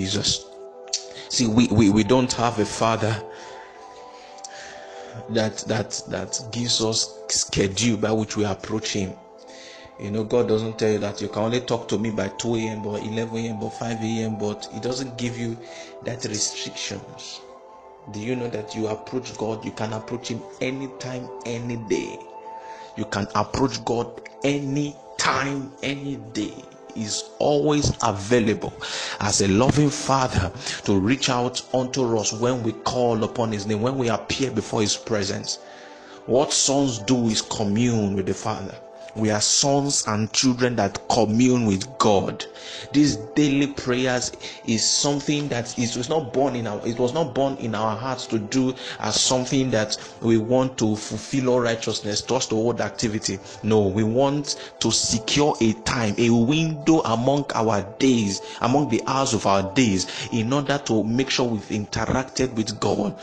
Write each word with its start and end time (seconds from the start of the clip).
Jesus. 0.00 0.46
See, 1.28 1.46
we, 1.46 1.68
we, 1.68 1.90
we 1.90 2.04
don't 2.04 2.32
have 2.32 2.58
a 2.58 2.64
father 2.64 3.14
that 5.28 5.58
that 5.68 6.02
that 6.08 6.40
gives 6.50 6.80
us 6.80 7.18
schedule 7.28 7.98
by 7.98 8.10
which 8.10 8.34
we 8.34 8.44
approach 8.44 8.94
him. 8.94 9.12
You 10.00 10.10
know, 10.10 10.24
God 10.24 10.48
doesn't 10.48 10.78
tell 10.78 10.90
you 10.90 10.98
that 11.00 11.20
you 11.20 11.28
can 11.28 11.42
only 11.42 11.60
talk 11.60 11.86
to 11.88 11.98
me 11.98 12.10
by 12.10 12.28
2 12.28 12.54
a.m. 12.56 12.86
or 12.86 12.98
11 12.98 13.36
a.m. 13.36 13.62
or 13.62 13.70
5 13.70 14.00
a.m., 14.00 14.38
but 14.38 14.66
He 14.72 14.80
doesn't 14.80 15.18
give 15.18 15.36
you 15.36 15.58
that 16.04 16.24
restrictions. 16.24 17.42
Do 18.12 18.20
you 18.20 18.34
know 18.34 18.48
that 18.48 18.74
you 18.74 18.86
approach 18.86 19.36
God? 19.36 19.62
You 19.62 19.72
can 19.72 19.92
approach 19.92 20.28
Him 20.28 20.40
anytime, 20.62 21.28
any 21.44 21.76
day. 21.76 22.18
You 22.96 23.04
can 23.04 23.26
approach 23.34 23.84
God 23.84 24.22
anytime, 24.42 25.70
any 25.82 26.16
day 26.32 26.54
is 26.96 27.24
always 27.38 27.92
available 28.02 28.72
as 29.20 29.40
a 29.40 29.48
loving 29.48 29.90
father 29.90 30.52
to 30.84 30.98
reach 30.98 31.28
out 31.28 31.62
unto 31.74 32.18
us 32.18 32.32
when 32.32 32.62
we 32.62 32.72
call 32.72 33.24
upon 33.24 33.52
his 33.52 33.66
name, 33.66 33.82
when 33.82 33.98
we 33.98 34.08
appear 34.08 34.50
before 34.50 34.80
his 34.80 34.96
presence. 34.96 35.56
What 36.26 36.52
sons 36.52 36.98
do 36.98 37.28
is 37.28 37.42
commune 37.42 38.14
with 38.14 38.26
the 38.26 38.34
father 38.34 38.76
we 39.14 39.30
are 39.30 39.40
sons 39.40 40.04
and 40.06 40.32
children 40.32 40.76
that 40.76 41.00
commune 41.08 41.66
with 41.66 41.98
God. 41.98 42.44
These 42.92 43.16
daily 43.34 43.68
prayers 43.68 44.32
is 44.66 44.88
something 44.88 45.48
that 45.48 45.78
is 45.78 45.96
was 45.96 46.08
not 46.08 46.32
born 46.32 46.56
in 46.56 46.66
our 46.66 46.80
it 46.86 46.98
was 46.98 47.12
not 47.12 47.34
born 47.34 47.56
in 47.56 47.74
our 47.74 47.96
hearts 47.96 48.26
to 48.28 48.38
do 48.38 48.74
as 48.98 49.20
something 49.20 49.70
that 49.70 49.96
we 50.20 50.38
want 50.38 50.78
to 50.78 50.96
fulfill 50.96 51.50
all 51.50 51.60
righteousness, 51.60 52.22
trust 52.22 52.50
toward 52.50 52.80
activity. 52.80 53.38
No, 53.62 53.86
we 53.86 54.04
want 54.04 54.72
to 54.80 54.90
secure 54.90 55.54
a 55.60 55.72
time, 55.84 56.14
a 56.18 56.30
window 56.30 57.00
among 57.00 57.46
our 57.54 57.82
days, 57.98 58.40
among 58.60 58.88
the 58.88 59.02
hours 59.06 59.34
of 59.34 59.46
our 59.46 59.62
days, 59.74 60.06
in 60.32 60.52
order 60.52 60.78
to 60.86 61.02
make 61.04 61.30
sure 61.30 61.46
we've 61.46 61.60
interacted 61.68 62.52
with 62.54 62.78
God 62.80 63.14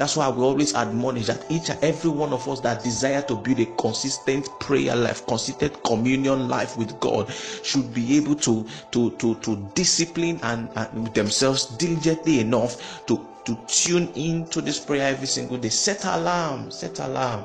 that's 0.00 0.16
why 0.16 0.30
we 0.30 0.42
always 0.42 0.74
admonish 0.74 1.26
that 1.26 1.44
each 1.50 1.68
and 1.68 1.78
every 1.84 2.08
one 2.08 2.32
of 2.32 2.48
us 2.48 2.60
that 2.60 2.82
desire 2.82 3.20
to 3.20 3.36
build 3.36 3.60
a 3.60 3.66
consistent 3.76 4.48
prayer 4.58 4.96
life, 4.96 5.26
consistent 5.26 5.84
communion 5.84 6.48
life 6.48 6.78
with 6.78 6.98
God, 7.00 7.30
should 7.30 7.92
be 7.92 8.16
able 8.16 8.34
to 8.36 8.66
to 8.92 9.10
to, 9.18 9.34
to 9.34 9.56
discipline 9.74 10.40
and, 10.42 10.70
and 10.74 11.12
themselves 11.12 11.66
diligently 11.76 12.40
enough 12.40 13.04
to 13.08 13.26
to 13.44 13.58
tune 13.66 14.08
into 14.14 14.62
this 14.62 14.80
prayer 14.80 15.06
every 15.12 15.26
single 15.26 15.58
day. 15.58 15.68
Set 15.68 16.02
alarm, 16.06 16.70
set 16.70 16.98
alarm. 17.00 17.44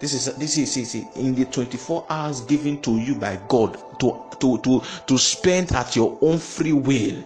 This 0.00 0.14
is 0.14 0.34
this 0.36 0.56
is, 0.56 0.74
is 0.78 0.94
in 1.16 1.34
the 1.34 1.44
24 1.44 2.06
hours 2.08 2.40
given 2.40 2.80
to 2.80 2.92
you 2.96 3.16
by 3.16 3.38
God 3.48 3.74
to 4.00 4.18
to 4.40 4.56
to 4.62 4.82
to 5.06 5.18
spend 5.18 5.72
at 5.72 5.94
your 5.94 6.16
own 6.22 6.38
free 6.38 6.72
will 6.72 7.22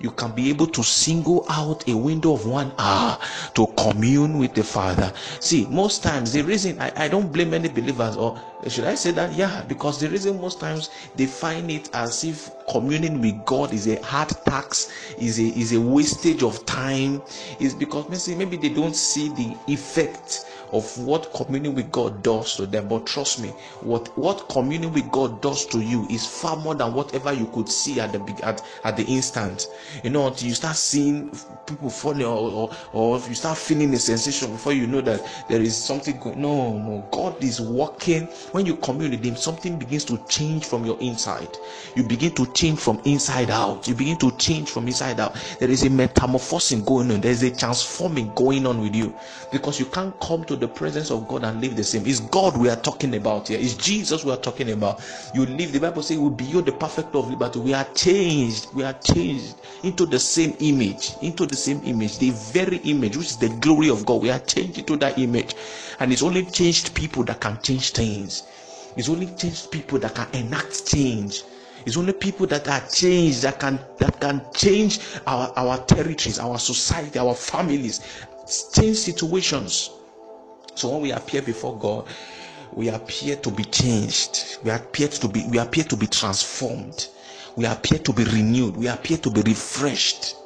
you 0.00 0.10
can 0.10 0.32
be 0.32 0.48
able 0.48 0.66
to 0.66 0.82
single 0.82 1.44
out 1.48 1.86
a 1.88 1.96
window 1.96 2.32
of 2.32 2.46
one 2.46 2.72
hour 2.78 3.18
to 3.54 3.66
commune 3.76 4.38
with 4.38 4.54
the 4.54 4.64
Father. 4.64 5.12
See, 5.40 5.66
most 5.66 6.02
times 6.02 6.32
the 6.32 6.42
reason 6.42 6.80
I, 6.80 6.92
I 6.96 7.08
don't 7.08 7.30
blame 7.30 7.52
any 7.54 7.68
believers, 7.68 8.16
or 8.16 8.40
should 8.66 8.84
I 8.84 8.94
say 8.94 9.10
that? 9.12 9.32
Yeah, 9.34 9.62
because 9.68 10.00
the 10.00 10.08
reason 10.08 10.40
most 10.40 10.60
times 10.60 10.90
they 11.16 11.26
find 11.26 11.70
it 11.70 11.90
as 11.94 12.24
if 12.24 12.50
communing 12.70 13.20
with 13.20 13.44
God 13.44 13.72
is 13.72 13.86
a 13.88 14.00
hard 14.02 14.30
tax, 14.46 14.90
is 15.18 15.38
a 15.38 15.58
is 15.58 15.72
a 15.72 15.80
wastage 15.80 16.42
of 16.42 16.64
time, 16.66 17.22
is 17.58 17.74
because 17.74 18.28
maybe 18.28 18.50
maybe 18.50 18.68
they 18.68 18.74
don't 18.74 18.96
see 18.96 19.28
the 19.28 19.56
effect 19.68 20.46
of 20.72 20.98
what 20.98 21.32
communion 21.34 21.74
with 21.74 21.90
God 21.90 22.22
does 22.22 22.56
to 22.56 22.66
them. 22.66 22.88
But 22.88 23.06
trust 23.06 23.40
me, 23.40 23.48
what 23.80 24.16
what 24.18 24.48
communing 24.48 24.92
with 24.92 25.10
God 25.10 25.40
does 25.42 25.66
to 25.66 25.80
you 25.80 26.06
is 26.10 26.26
far 26.26 26.56
more 26.56 26.74
than 26.74 26.94
whatever 26.94 27.32
you 27.32 27.46
could 27.46 27.68
see 27.68 28.00
at 28.00 28.12
the 28.12 28.40
at, 28.44 28.62
at 28.84 28.96
the 28.96 29.04
instant. 29.04 29.68
You 30.04 30.10
know, 30.10 30.26
until 30.28 30.48
you 30.48 30.54
start 30.54 30.76
seeing 30.76 31.30
people 31.66 31.90
falling 31.90 32.24
or, 32.24 32.50
or, 32.50 32.70
or 32.92 33.18
you 33.28 33.34
start 33.34 33.58
feeling 33.58 33.92
a 33.94 33.98
sensation 33.98 34.52
before 34.52 34.72
you 34.72 34.86
know 34.86 35.00
that 35.00 35.20
there 35.48 35.60
is 35.60 35.76
something 35.76 36.18
going. 36.18 36.40
No, 36.40 36.78
no, 36.78 37.06
God 37.10 37.42
is 37.42 37.60
working. 37.60 38.26
When 38.52 38.66
you 38.66 38.76
commune 38.76 39.10
with 39.12 39.24
Him, 39.24 39.36
something 39.36 39.78
begins 39.78 40.04
to 40.06 40.18
change 40.28 40.66
from 40.66 40.84
your 40.84 40.98
inside. 41.00 41.56
You 41.94 42.02
begin 42.02 42.34
to 42.36 42.46
change 42.52 42.78
from 42.78 43.00
inside 43.04 43.50
out. 43.50 43.88
You 43.88 43.94
begin 43.94 44.18
to 44.18 44.30
change 44.36 44.70
from 44.70 44.86
inside 44.86 45.20
out. 45.20 45.34
There 45.58 45.70
is 45.70 45.84
a 45.84 45.90
metamorphosing 45.90 46.84
going 46.84 47.10
on. 47.10 47.20
There 47.20 47.30
is 47.32 47.42
a 47.42 47.50
transforming 47.54 48.32
going 48.34 48.66
on 48.66 48.80
with 48.80 48.94
you 48.94 49.14
because 49.52 49.78
you 49.80 49.86
can't 49.86 50.18
come 50.20 50.44
to 50.44 50.56
the 50.60 50.68
presence 50.68 51.10
of 51.10 51.26
God 51.28 51.44
and 51.44 51.60
live 51.60 51.76
the 51.76 51.84
same. 51.84 52.06
It's 52.06 52.20
God 52.20 52.56
we 52.56 52.68
are 52.68 52.76
talking 52.76 53.14
about 53.16 53.48
here. 53.48 53.58
It's 53.60 53.74
Jesus 53.74 54.24
we 54.24 54.32
are 54.32 54.36
talking 54.36 54.70
about. 54.70 55.00
You 55.34 55.46
live. 55.46 55.72
The 55.72 55.80
Bible 55.80 56.02
says, 56.02 56.18
"We 56.18 56.30
beyond 56.30 56.66
the 56.66 56.72
perfect 56.72 57.14
of 57.14 57.28
liberty." 57.30 57.58
We 57.58 57.74
are 57.74 57.86
changed. 57.94 58.68
We 58.74 58.84
are 58.84 58.92
changed 58.94 59.56
into 59.82 60.06
the 60.06 60.18
same 60.18 60.54
image, 60.60 61.12
into 61.22 61.46
the 61.46 61.56
same 61.56 61.80
image, 61.84 62.18
the 62.18 62.30
very 62.30 62.78
image 62.78 63.16
which 63.16 63.28
is 63.28 63.36
the 63.36 63.48
glory 63.48 63.88
of 63.90 64.06
God. 64.06 64.22
We 64.22 64.30
are 64.30 64.38
changed 64.38 64.78
into 64.78 64.96
that 64.98 65.18
image, 65.18 65.54
and 65.98 66.12
it's 66.12 66.22
only 66.22 66.44
changed 66.44 66.94
people 66.94 67.24
that 67.24 67.40
can 67.40 67.58
change 67.62 67.90
things. 67.92 68.44
It's 68.96 69.08
only 69.08 69.26
changed 69.36 69.70
people 69.70 69.98
that 70.00 70.14
can 70.14 70.28
enact 70.34 70.86
change. 70.86 71.42
It's 71.86 71.96
only 71.96 72.12
people 72.12 72.46
that 72.48 72.68
are 72.68 72.82
changed 72.88 73.42
that 73.42 73.58
can 73.58 73.80
that 73.98 74.20
can 74.20 74.42
change 74.54 75.00
our, 75.26 75.52
our 75.56 75.78
territories, 75.86 76.38
our 76.38 76.58
society, 76.58 77.18
our 77.18 77.34
families, 77.34 78.00
change 78.74 78.96
situations. 78.98 79.90
So 80.74 80.88
when 80.90 81.02
we 81.02 81.12
appear 81.12 81.42
before 81.42 81.76
God, 81.78 82.06
we 82.72 82.88
appear 82.88 83.36
to 83.36 83.50
be 83.50 83.64
changed. 83.64 84.58
We 84.62 84.70
appear 84.70 85.08
to 85.08 85.28
be 85.28 85.44
we 85.48 85.58
appear 85.58 85.84
to 85.84 85.96
be 85.96 86.06
transformed. 86.06 87.08
We 87.56 87.66
appear 87.66 87.98
to 87.98 88.12
be 88.12 88.24
renewed. 88.24 88.76
We 88.76 88.88
appear 88.88 89.18
to 89.18 89.30
be 89.30 89.42
refreshed. 89.42 90.36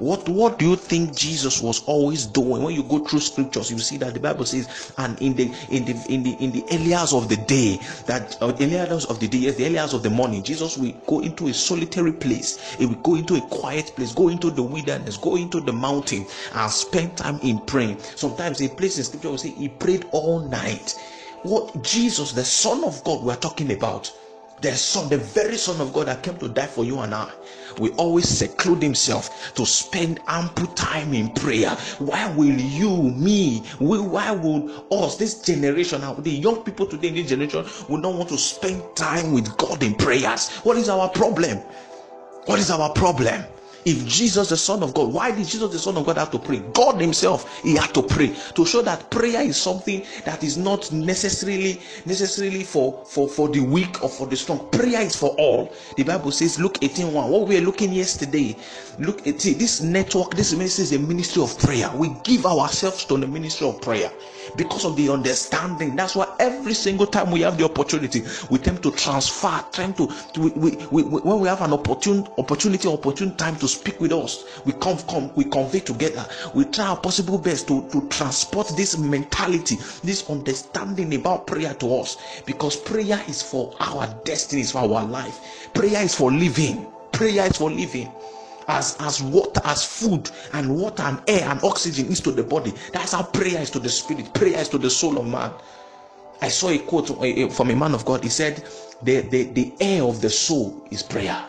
What 0.00 0.26
what 0.30 0.58
do 0.58 0.66
you 0.66 0.76
think 0.76 1.14
Jesus 1.14 1.60
was 1.60 1.84
always 1.84 2.24
doing? 2.24 2.62
When 2.62 2.74
you 2.74 2.82
go 2.82 3.00
through 3.00 3.20
scriptures, 3.20 3.70
you 3.70 3.78
see 3.78 3.98
that 3.98 4.14
the 4.14 4.20
Bible 4.20 4.46
says, 4.46 4.92
and 4.96 5.20
in 5.20 5.34
the 5.34 5.52
in 5.68 5.84
the 5.84 5.92
in 6.08 6.22
the 6.22 6.32
in 6.42 6.52
the 6.52 6.64
early 6.72 6.94
hours 6.94 7.12
of 7.12 7.28
the 7.28 7.36
day, 7.36 7.78
that 8.06 8.40
uh, 8.40 8.50
early 8.58 8.80
hours 8.80 9.04
of 9.04 9.20
the 9.20 9.28
day, 9.28 9.36
yes, 9.38 9.56
the 9.56 9.66
early 9.66 9.78
hours 9.78 9.92
of 9.92 10.02
the 10.02 10.08
morning, 10.08 10.42
Jesus 10.42 10.78
will 10.78 10.92
go 11.06 11.20
into 11.20 11.48
a 11.48 11.52
solitary 11.52 12.12
place. 12.12 12.74
He 12.76 12.86
will 12.86 12.94
go 12.96 13.14
into 13.16 13.34
a 13.36 13.42
quiet 13.42 13.92
place, 13.94 14.14
go 14.14 14.28
into 14.30 14.50
the 14.50 14.62
wilderness, 14.62 15.18
go 15.18 15.36
into 15.36 15.60
the 15.60 15.72
mountain, 15.72 16.24
and 16.54 16.70
spend 16.72 17.18
time 17.18 17.38
in 17.42 17.58
praying. 17.58 17.98
Sometimes 18.16 18.62
a 18.62 18.70
place 18.70 18.96
in 18.96 19.04
scripture 19.04 19.28
will 19.28 19.38
say 19.38 19.50
he 19.50 19.68
prayed 19.68 20.06
all 20.12 20.40
night. 20.40 20.98
What 21.42 21.82
Jesus, 21.84 22.32
the 22.32 22.44
Son 22.44 22.84
of 22.84 23.04
God, 23.04 23.22
we 23.22 23.32
are 23.32 23.36
talking 23.36 23.70
about 23.70 24.10
the 24.60 24.72
son 24.76 25.08
the 25.08 25.16
very 25.16 25.56
son 25.56 25.80
of 25.80 25.92
god 25.92 26.06
that 26.06 26.22
came 26.22 26.36
to 26.36 26.48
die 26.48 26.66
for 26.66 26.84
you 26.84 26.98
and 27.00 27.14
i 27.14 27.30
will 27.80 27.94
always 27.96 28.28
seclude 28.28 28.82
himself 28.82 29.52
to 29.54 29.66
spend 29.66 30.20
ample 30.28 30.66
time 30.68 31.12
in 31.14 31.30
prayer. 31.32 31.70
Why 31.98 32.32
will 32.34 32.54
you 32.54 33.02
me 33.02 33.64
we, 33.80 33.98
why 33.98 34.30
would 34.30 34.70
us 34.92 35.16
this 35.16 35.42
generation 35.42 36.02
the 36.22 36.30
young 36.30 36.62
people 36.62 36.86
today 36.86 37.08
in 37.08 37.14
this 37.14 37.28
generation 37.28 37.64
will 37.88 37.98
not 37.98 38.14
want 38.14 38.28
to 38.28 38.38
spend 38.38 38.82
time 38.94 39.32
with 39.32 39.56
god 39.56 39.82
in 39.82 39.94
prayers? 39.94 40.50
What 40.58 40.76
is 40.76 40.88
our 40.88 41.08
problem? 41.08 41.58
What 42.46 42.58
is 42.58 42.70
our 42.70 42.92
problem 42.92 43.44
if 43.84 44.06
Jesus, 44.06 44.48
the 44.50 44.56
Son 44.56 44.82
of 44.82 44.94
God, 44.94 45.12
why 45.12 45.30
did 45.30 45.46
Jesus, 45.46 45.70
the 45.72 45.78
Son 45.78 45.96
of 45.96 46.06
God, 46.06 46.18
have 46.18 46.30
to 46.32 46.38
pray? 46.38 46.60
God 46.72 47.00
Himself, 47.00 47.60
He 47.62 47.76
had 47.76 47.92
to 47.94 48.02
pray 48.02 48.34
to 48.54 48.66
show 48.66 48.82
that 48.82 49.10
prayer 49.10 49.42
is 49.42 49.56
something 49.56 50.04
that 50.24 50.42
is 50.44 50.58
not 50.58 50.90
necessarily 50.92 51.80
necessarily 52.06 52.64
for 52.64 53.04
for 53.06 53.28
for 53.28 53.48
the 53.48 53.60
weak 53.60 54.02
or 54.02 54.08
for 54.08 54.26
the 54.26 54.36
strong. 54.36 54.68
Prayer 54.70 55.02
is 55.02 55.16
for 55.16 55.30
all. 55.38 55.72
The 55.96 56.04
Bible 56.04 56.32
says, 56.32 56.60
Luke 56.60 56.78
18 56.82 57.12
1. 57.12 57.30
What 57.30 57.48
we 57.48 57.56
were 57.58 57.66
looking 57.66 57.92
yesterday, 57.92 58.56
look 58.98 59.26
at 59.26 59.38
this 59.40 59.80
network. 59.80 60.34
This 60.34 60.52
ministry 60.52 60.84
is 60.84 60.92
a 60.92 60.98
ministry 60.98 61.42
of 61.42 61.58
prayer. 61.58 61.90
We 61.94 62.10
give 62.24 62.46
ourselves 62.46 63.04
to 63.06 63.16
the 63.18 63.26
ministry 63.26 63.68
of 63.68 63.80
prayer 63.80 64.10
because 64.56 64.84
of 64.84 64.96
the 64.96 65.08
understanding. 65.08 65.96
That's 65.96 66.16
why 66.16 66.34
every 66.38 66.74
single 66.74 67.06
time 67.06 67.30
we 67.30 67.40
have 67.40 67.58
the 67.58 67.64
opportunity, 67.64 68.22
we 68.50 68.58
tend 68.58 68.82
to 68.82 68.90
transfer, 68.92 69.64
trying 69.72 69.94
to, 69.94 70.08
we, 70.38 70.50
we, 70.50 70.76
we, 70.90 71.02
when 71.02 71.40
we 71.40 71.48
have 71.48 71.62
an 71.62 71.72
opportune 71.72 72.26
opportunity, 72.38 72.88
opportune 72.88 73.36
time 73.36 73.56
to 73.56 73.68
speak 73.68 74.00
with 74.00 74.12
us, 74.12 74.44
we 74.64 74.72
come, 74.74 74.98
come, 75.08 75.32
we 75.34 75.44
convey 75.44 75.80
together. 75.80 76.26
We 76.54 76.64
try 76.64 76.88
our 76.88 76.96
possible 76.96 77.38
best 77.38 77.68
to, 77.68 77.88
to 77.90 78.08
transport 78.08 78.68
this 78.76 78.98
mentality, 78.98 79.76
this 80.02 80.28
understanding 80.28 81.14
about 81.14 81.46
prayer 81.46 81.74
to 81.74 81.96
us, 81.96 82.16
because 82.46 82.76
prayer 82.76 83.22
is 83.28 83.42
for 83.42 83.74
our 83.80 84.06
destiny, 84.24 84.64
for 84.64 84.78
our 84.78 85.04
life. 85.04 85.68
Prayer 85.74 86.02
is 86.02 86.14
for 86.14 86.30
living. 86.30 86.86
Prayer 87.12 87.46
is 87.46 87.56
for 87.56 87.70
living 87.70 88.10
as 88.70 88.96
as 89.00 89.22
water 89.22 89.60
as 89.64 89.84
food 89.84 90.30
and 90.54 90.74
water 90.74 91.02
and 91.02 91.20
air 91.28 91.48
and 91.48 91.62
oxygen 91.64 92.06
is 92.06 92.20
to 92.20 92.30
the 92.30 92.42
body. 92.42 92.72
That's 92.92 93.12
how 93.12 93.24
prayer 93.24 93.60
is 93.60 93.70
to 93.72 93.78
the 93.80 93.88
spirit. 93.88 94.32
Prayer 94.34 94.58
is 94.58 94.68
to 94.70 94.78
the 94.78 94.90
soul 94.90 95.18
of 95.18 95.26
man. 95.26 95.52
I 96.40 96.48
saw 96.48 96.70
a 96.70 96.78
quote 96.78 97.10
uh, 97.10 97.14
uh, 97.22 97.50
from 97.50 97.70
a 97.70 97.76
man 97.76 97.94
of 97.94 98.04
god. 98.04 98.22
He 98.22 98.30
said 98.30 98.64
the 99.02 99.22
the, 99.22 99.44
the 99.52 99.74
air 99.80 100.04
of 100.04 100.20
the 100.20 100.30
soul 100.30 100.86
is 100.90 101.02
prayer. 101.02 101.44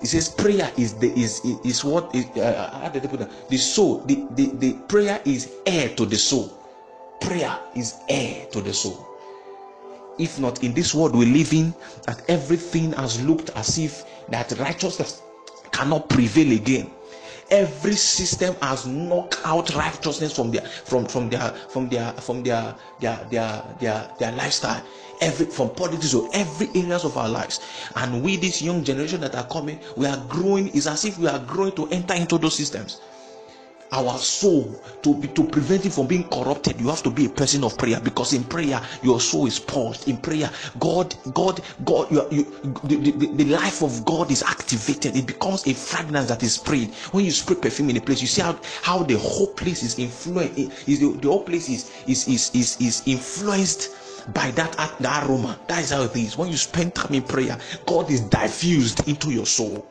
He 0.00 0.06
says 0.06 0.28
prayer 0.28 0.72
is 0.76 0.94
the 0.94 1.12
is 1.18 1.40
is 1.64 1.84
what 1.84 2.14
is, 2.14 2.26
uh, 2.36 2.40
uh, 2.40 2.78
how 2.80 2.88
did 2.88 3.02
they 3.02 3.08
put 3.08 3.20
that? 3.20 3.50
the 3.50 3.56
soul 3.58 4.00
the, 4.06 4.26
the 4.36 4.46
the 4.56 4.72
prayer 4.88 5.20
is 5.24 5.52
air 5.66 5.88
to 5.96 6.06
the 6.06 6.16
soul. 6.16 6.54
Prayer 7.20 7.58
is 7.74 7.96
air 8.08 8.46
to 8.52 8.60
the 8.60 8.72
soul. 8.72 9.04
If 10.18 10.38
not 10.40 10.62
in 10.64 10.72
this 10.72 10.94
world 10.94 11.16
we 11.16 11.26
live 11.26 11.52
in 11.52 11.74
that 12.06 12.22
everything 12.28 12.92
has 12.92 13.22
looked 13.24 13.50
as 13.50 13.78
if 13.78 14.04
that 14.30 14.52
righteousness 14.58 15.22
cannot 15.72 16.08
prevail 16.08 16.52
again. 16.52 16.90
Every 17.50 17.94
system 17.94 18.54
has 18.60 18.86
knocked 18.86 19.40
out 19.44 19.74
righteousness 19.74 20.34
from 20.34 20.50
their 20.50 20.62
from 20.62 21.06
from 21.06 21.30
their 21.30 21.50
from 21.70 21.88
their 21.88 22.12
from 22.12 22.42
their 22.42 22.74
their 23.00 23.26
their 23.30 23.64
their, 23.80 24.10
their 24.18 24.32
lifestyle. 24.32 24.82
Every 25.20 25.46
from 25.46 25.70
politics 25.70 26.10
to 26.12 26.28
every 26.32 26.68
areas 26.74 27.04
of 27.04 27.16
our 27.16 27.28
lives. 27.28 27.60
And 27.96 28.22
we 28.22 28.36
this 28.36 28.60
young 28.60 28.84
generation 28.84 29.20
that 29.22 29.34
are 29.34 29.46
coming 29.48 29.80
we 29.96 30.06
are 30.06 30.22
growing 30.28 30.68
It's 30.68 30.86
as 30.86 31.04
if 31.04 31.18
we 31.18 31.26
are 31.26 31.38
growing 31.40 31.72
to 31.72 31.88
enter 31.88 32.14
into 32.14 32.38
those 32.38 32.54
systems 32.54 33.00
our 33.92 34.18
soul 34.18 34.80
to 35.02 35.14
be 35.14 35.28
to 35.28 35.44
prevent 35.44 35.86
it 35.86 35.92
from 35.92 36.06
being 36.06 36.24
corrupted 36.28 36.78
you 36.80 36.88
have 36.88 37.02
to 37.02 37.10
be 37.10 37.26
a 37.26 37.28
person 37.28 37.64
of 37.64 37.76
prayer. 37.78 38.00
Because 38.00 38.32
in 38.32 38.44
prayer 38.44 38.80
your 39.02 39.20
soul 39.20 39.46
is 39.46 39.58
purged. 39.58 40.08
In 40.08 40.16
prayer 40.16 40.50
god 40.78 41.14
god 41.34 41.60
god 41.84 42.10
you, 42.10 42.26
you 42.30 42.44
the, 42.84 42.96
the, 42.96 43.26
the 43.34 43.44
life 43.44 43.82
of 43.82 44.04
god 44.04 44.30
is 44.30 44.42
activated. 44.42 45.16
It 45.16 45.26
becomes 45.26 45.66
a 45.66 45.74
fragrance 45.74 46.28
that 46.28 46.42
is 46.42 46.54
sprayed. 46.54 46.94
When 47.12 47.24
you 47.24 47.30
spray 47.30 47.56
perfume 47.56 47.90
in 47.90 47.96
a 47.96 48.00
place 48.00 48.20
you 48.20 48.28
see 48.28 48.42
how 48.42 48.58
how 48.82 49.02
the 49.02 49.18
whole 49.18 49.48
place 49.54 49.82
is 49.82 49.98
influenced 49.98 50.58
is 50.88 51.00
the, 51.00 51.12
the 51.20 51.28
whole 51.28 51.44
place 51.44 51.68
is 51.68 51.90
is 52.06 52.28
is 52.28 52.54
is, 52.54 52.80
is 52.80 53.02
influenced 53.06 53.96
by 54.34 54.50
that, 54.50 54.72
that 55.00 55.26
aroma. 55.26 55.58
That 55.68 55.82
is 55.82 55.90
how 55.90 56.02
it 56.02 56.14
is. 56.14 56.36
When 56.36 56.50
you 56.50 56.56
spend 56.56 56.94
time 56.94 57.14
in 57.14 57.22
prayer 57.22 57.58
god 57.86 58.10
is 58.10 58.20
diffused 58.20 59.08
into 59.08 59.30
your 59.30 59.46
soul 59.46 59.86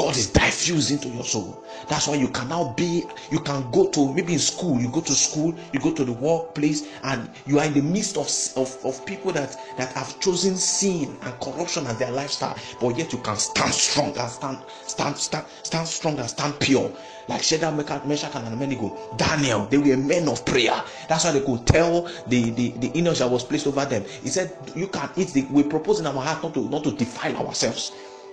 God 0.00 0.16
is 0.16 0.30
diffused 0.30 0.90
into 0.92 1.10
your 1.10 1.24
soul. 1.24 1.62
That's 1.90 2.08
why 2.08 2.14
you 2.14 2.28
can 2.28 2.48
now 2.48 2.72
be, 2.74 3.04
you 3.30 3.38
can 3.38 3.70
go 3.70 3.86
to 3.90 4.14
maybe 4.14 4.32
in 4.32 4.38
school, 4.38 4.80
you 4.80 4.88
go 4.88 5.02
to 5.02 5.12
school, 5.12 5.54
you 5.74 5.80
go 5.80 5.92
to 5.92 6.06
the 6.06 6.12
workplace, 6.12 6.88
and 7.02 7.28
you 7.44 7.58
are 7.58 7.66
in 7.66 7.74
the 7.74 7.82
midst 7.82 8.16
of, 8.16 8.26
of, 8.56 8.82
of 8.82 9.04
people 9.04 9.30
that, 9.32 9.58
that 9.76 9.92
have 9.92 10.18
chosen 10.18 10.56
sin 10.56 11.18
and 11.20 11.38
corruption 11.40 11.86
as 11.86 11.98
their 11.98 12.10
lifestyle, 12.12 12.56
but 12.80 12.96
yet 12.96 13.12
you 13.12 13.18
can 13.18 13.36
stand 13.36 13.74
strong 13.74 14.16
and 14.16 14.30
stand, 14.30 14.58
stand, 14.86 15.16
stand, 15.18 15.44
stand 15.64 15.86
strong 15.86 16.18
and 16.18 16.30
stand 16.30 16.58
pure. 16.60 16.90
Like 17.28 17.42
Shadrach, 17.42 18.06
Meshach, 18.06 18.34
and 18.34 18.54
Abednego, 18.54 18.96
Daniel, 19.18 19.66
they 19.66 19.76
were 19.76 19.98
men 19.98 20.30
of 20.30 20.46
prayer. 20.46 20.82
That's 21.10 21.26
why 21.26 21.32
they 21.32 21.42
could 21.42 21.66
tell 21.66 22.10
the 22.26 22.50
the, 22.50 22.70
the 22.70 22.88
eunuch 22.94 23.18
that 23.18 23.30
was 23.30 23.44
placed 23.44 23.66
over 23.66 23.84
them. 23.84 24.04
He 24.22 24.30
said, 24.30 24.56
"You 24.74 24.88
can 24.88 25.10
eat. 25.16 25.28
The, 25.28 25.42
we 25.50 25.62
propose 25.62 26.00
in 26.00 26.06
our 26.06 26.14
heart 26.14 26.42
not 26.42 26.54
to 26.54 26.68
not 26.68 26.82
to 26.84 26.90
defile 26.92 27.36
ourselves." 27.46 27.92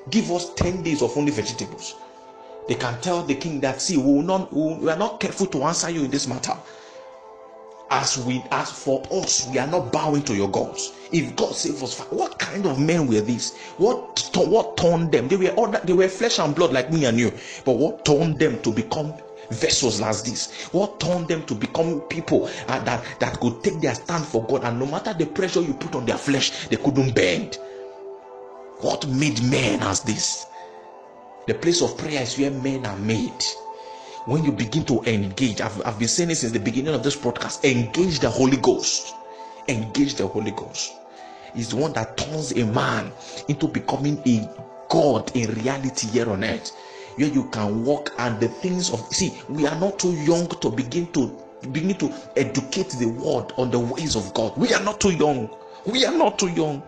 Give 0.10 0.32
us 0.32 0.54
10 0.54 0.84
days 0.84 1.02
of 1.02 1.18
only 1.18 1.32
vegetables. 1.32 1.96
They 2.68 2.76
can 2.76 3.00
tell 3.02 3.24
the 3.24 3.36
king 3.36 3.60
that, 3.62 3.82
see, 3.82 3.98
we, 3.98 4.22
not, 4.22 4.54
we 4.54 4.90
are 4.90 4.98
not 4.98 5.20
careful 5.20 5.48
to 5.48 5.64
answer 5.64 5.90
you 5.90 6.04
in 6.04 6.12
this 6.12 6.28
matter. 6.28 6.54
As 7.90 8.18
we 8.26 8.44
as 8.52 8.70
for 8.70 9.02
us, 9.12 9.48
we 9.50 9.60
are 9.60 9.68
not 9.68 9.94
bowing 9.94 10.22
to 10.24 10.36
your 10.36 10.50
gods. 10.52 10.92
If 11.14 11.34
God 11.38 11.56
save 11.56 11.82
us, 11.82 11.98
what 12.10 12.38
kind 12.38 12.66
of 12.66 12.80
men 12.82 13.08
were 13.08 13.22
these? 13.22 13.56
What 13.78 14.30
what 14.36 14.76
turned 14.76 15.14
them? 15.14 15.30
They 15.30 15.38
were 15.38 15.80
they 15.86 15.94
were 15.94 16.10
flesh 16.10 16.38
and 16.40 16.54
blood 16.54 16.74
like 16.74 16.92
me 16.92 17.06
and 17.06 17.18
you. 17.18 17.32
But 17.64 17.78
what 17.78 18.04
turned 18.04 18.40
them 18.40 18.62
to 18.64 18.74
become 18.74 19.14
vessels 19.52 20.02
like 20.02 20.18
this? 20.24 20.68
What 20.74 21.00
turned 21.00 21.30
them 21.30 21.46
to 21.46 21.56
become 21.56 22.02
people 22.02 22.50
uh, 22.68 22.80
that 22.84 23.06
that 23.20 23.40
could 23.40 23.64
take 23.64 23.80
their 23.80 23.96
stand 23.96 24.26
for 24.26 24.46
God? 24.46 24.66
And 24.66 24.80
no 24.80 24.86
matter 24.86 25.14
the 25.14 25.26
pressure 25.26 25.62
you 25.62 25.74
put 25.74 25.96
on 25.96 26.06
their 26.06 26.18
flesh, 26.18 26.68
they 26.68 26.76
couldn't 26.76 27.16
bend. 27.16 27.58
What 28.82 29.08
made 29.08 29.42
men 29.44 29.82
as 29.82 30.02
this? 30.02 30.46
The 31.48 31.54
place 31.56 31.82
of 31.82 31.98
prayer 31.98 32.22
is 32.22 32.38
where 32.38 32.52
men 32.52 32.86
are 32.86 32.98
made. 32.98 33.44
When 34.26 34.44
you 34.44 34.52
begin 34.52 34.84
to 34.86 35.02
engage, 35.04 35.62
I've, 35.62 35.82
I've 35.86 35.98
been 35.98 36.08
saying 36.08 36.32
it 36.32 36.36
since 36.36 36.52
the 36.52 36.60
beginning 36.60 36.94
of 36.94 37.02
this 37.02 37.16
broadcast 37.16 37.64
engage 37.66 38.20
the 38.20 38.30
Holy 38.30 38.58
Ghost. 38.58 39.14
Engage 39.68 40.16
the 40.16 40.28
Holy 40.28 40.52
Ghost. 40.52 40.94
Is 41.56 41.70
the 41.70 41.78
one 41.78 41.94
that 41.94 42.18
turns 42.18 42.52
a 42.52 42.66
man 42.66 43.12
into 43.48 43.68
becoming 43.68 44.22
a 44.28 44.48
God 44.90 45.36
in 45.36 45.50
reality 45.56 46.08
here 46.08 46.30
on 46.30 46.44
earth. 46.44 46.72
Where 47.16 47.28
you 47.30 47.46
can 47.50 47.84
walk 47.84 48.14
and 48.20 48.40
the 48.40 48.48
things 48.48 48.92
of 48.92 49.00
see, 49.14 49.34
we 49.50 49.66
are 49.66 49.80
not 49.80 49.98
too 49.98 50.12
young 50.12 50.48
to 50.48 50.70
begin 50.70 51.12
to 51.14 51.36
begin 51.72 51.98
to 51.98 52.14
educate 52.36 52.90
the 53.00 53.08
world 53.08 53.54
on 53.58 53.72
the 53.72 53.80
ways 53.80 54.16
of 54.16 54.32
God. 54.34 54.56
We 54.58 54.74
are 54.74 54.84
not 54.84 55.02
too 55.02 55.12
young. 55.12 55.50
We 55.86 56.06
are 56.06 56.16
not 56.16 56.38
too 56.38 56.50
young. 56.50 56.84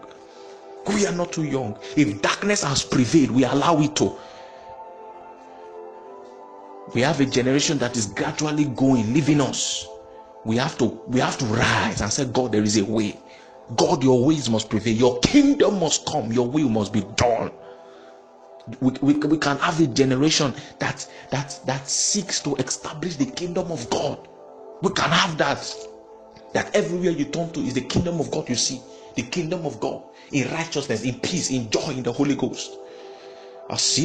We 0.88 1.06
are 1.06 1.14
not 1.14 1.32
too 1.32 1.44
young. 1.44 1.78
If 1.96 2.22
darkness 2.22 2.64
has 2.64 2.84
prevailed, 2.84 3.32
we 3.32 3.44
allow 3.44 3.80
it 3.82 3.96
to. 3.98 4.18
We 6.96 7.02
have 7.02 7.20
a 7.22 7.26
generation 7.26 7.78
that 7.80 7.96
is 7.98 8.08
gradually 8.08 8.66
going, 8.66 9.14
leaving 9.14 9.42
us. 9.42 9.88
We 10.46 10.58
have 10.58 10.78
to 10.80 10.86
we 11.08 11.20
have 11.20 11.38
to 11.40 11.46
rise 11.46 12.02
and 12.02 12.12
say, 12.12 12.26
God, 12.26 12.52
there 12.54 12.64
is 12.64 12.78
a 12.78 12.86
way. 12.86 13.18
God, 13.76 14.04
your 14.04 14.26
ways 14.26 14.50
must 14.50 14.70
prevail. 14.70 14.96
Your 14.96 15.20
kingdom 15.20 15.80
must 15.80 16.06
come. 16.08 16.32
Your 16.34 16.48
will 16.48 16.70
must 16.70 16.92
be 16.94 17.02
done. 17.16 17.52
We, 18.82 18.92
we, 19.02 19.14
we 19.16 19.38
can 19.38 19.58
have 19.60 19.80
a 19.82 19.88
generation 19.88 20.54
that 20.80 21.08
that 21.32 21.60
that 21.66 21.88
seeks 21.88 22.40
to 22.42 22.56
establish 22.56 23.18
the 23.18 23.26
kingdom 23.26 23.72
of 23.72 23.90
God. 23.90 24.28
We 24.82 24.90
can 24.94 25.12
have 25.12 25.38
that. 25.38 25.76
That 26.54 26.76
everywhere 26.76 27.12
you 27.12 27.26
turn 27.26 27.52
to 27.52 27.60
is 27.60 27.76
the 27.76 27.82
kingdom 27.82 28.20
of 28.20 28.32
God 28.32 28.50
you 28.50 28.56
see 28.56 28.82
the 29.16 29.24
kingdom 29.24 29.66
of 29.66 29.80
God 29.80 30.04
in 30.32 30.50
righteousness, 30.52 31.04
in 31.04 31.20
peace, 31.20 31.50
in 31.52 31.70
joy 31.70 31.92
in 31.92 32.04
the 32.04 32.12
Holy 32.12 32.36
Ghost. 32.36 32.72
If 33.72 33.98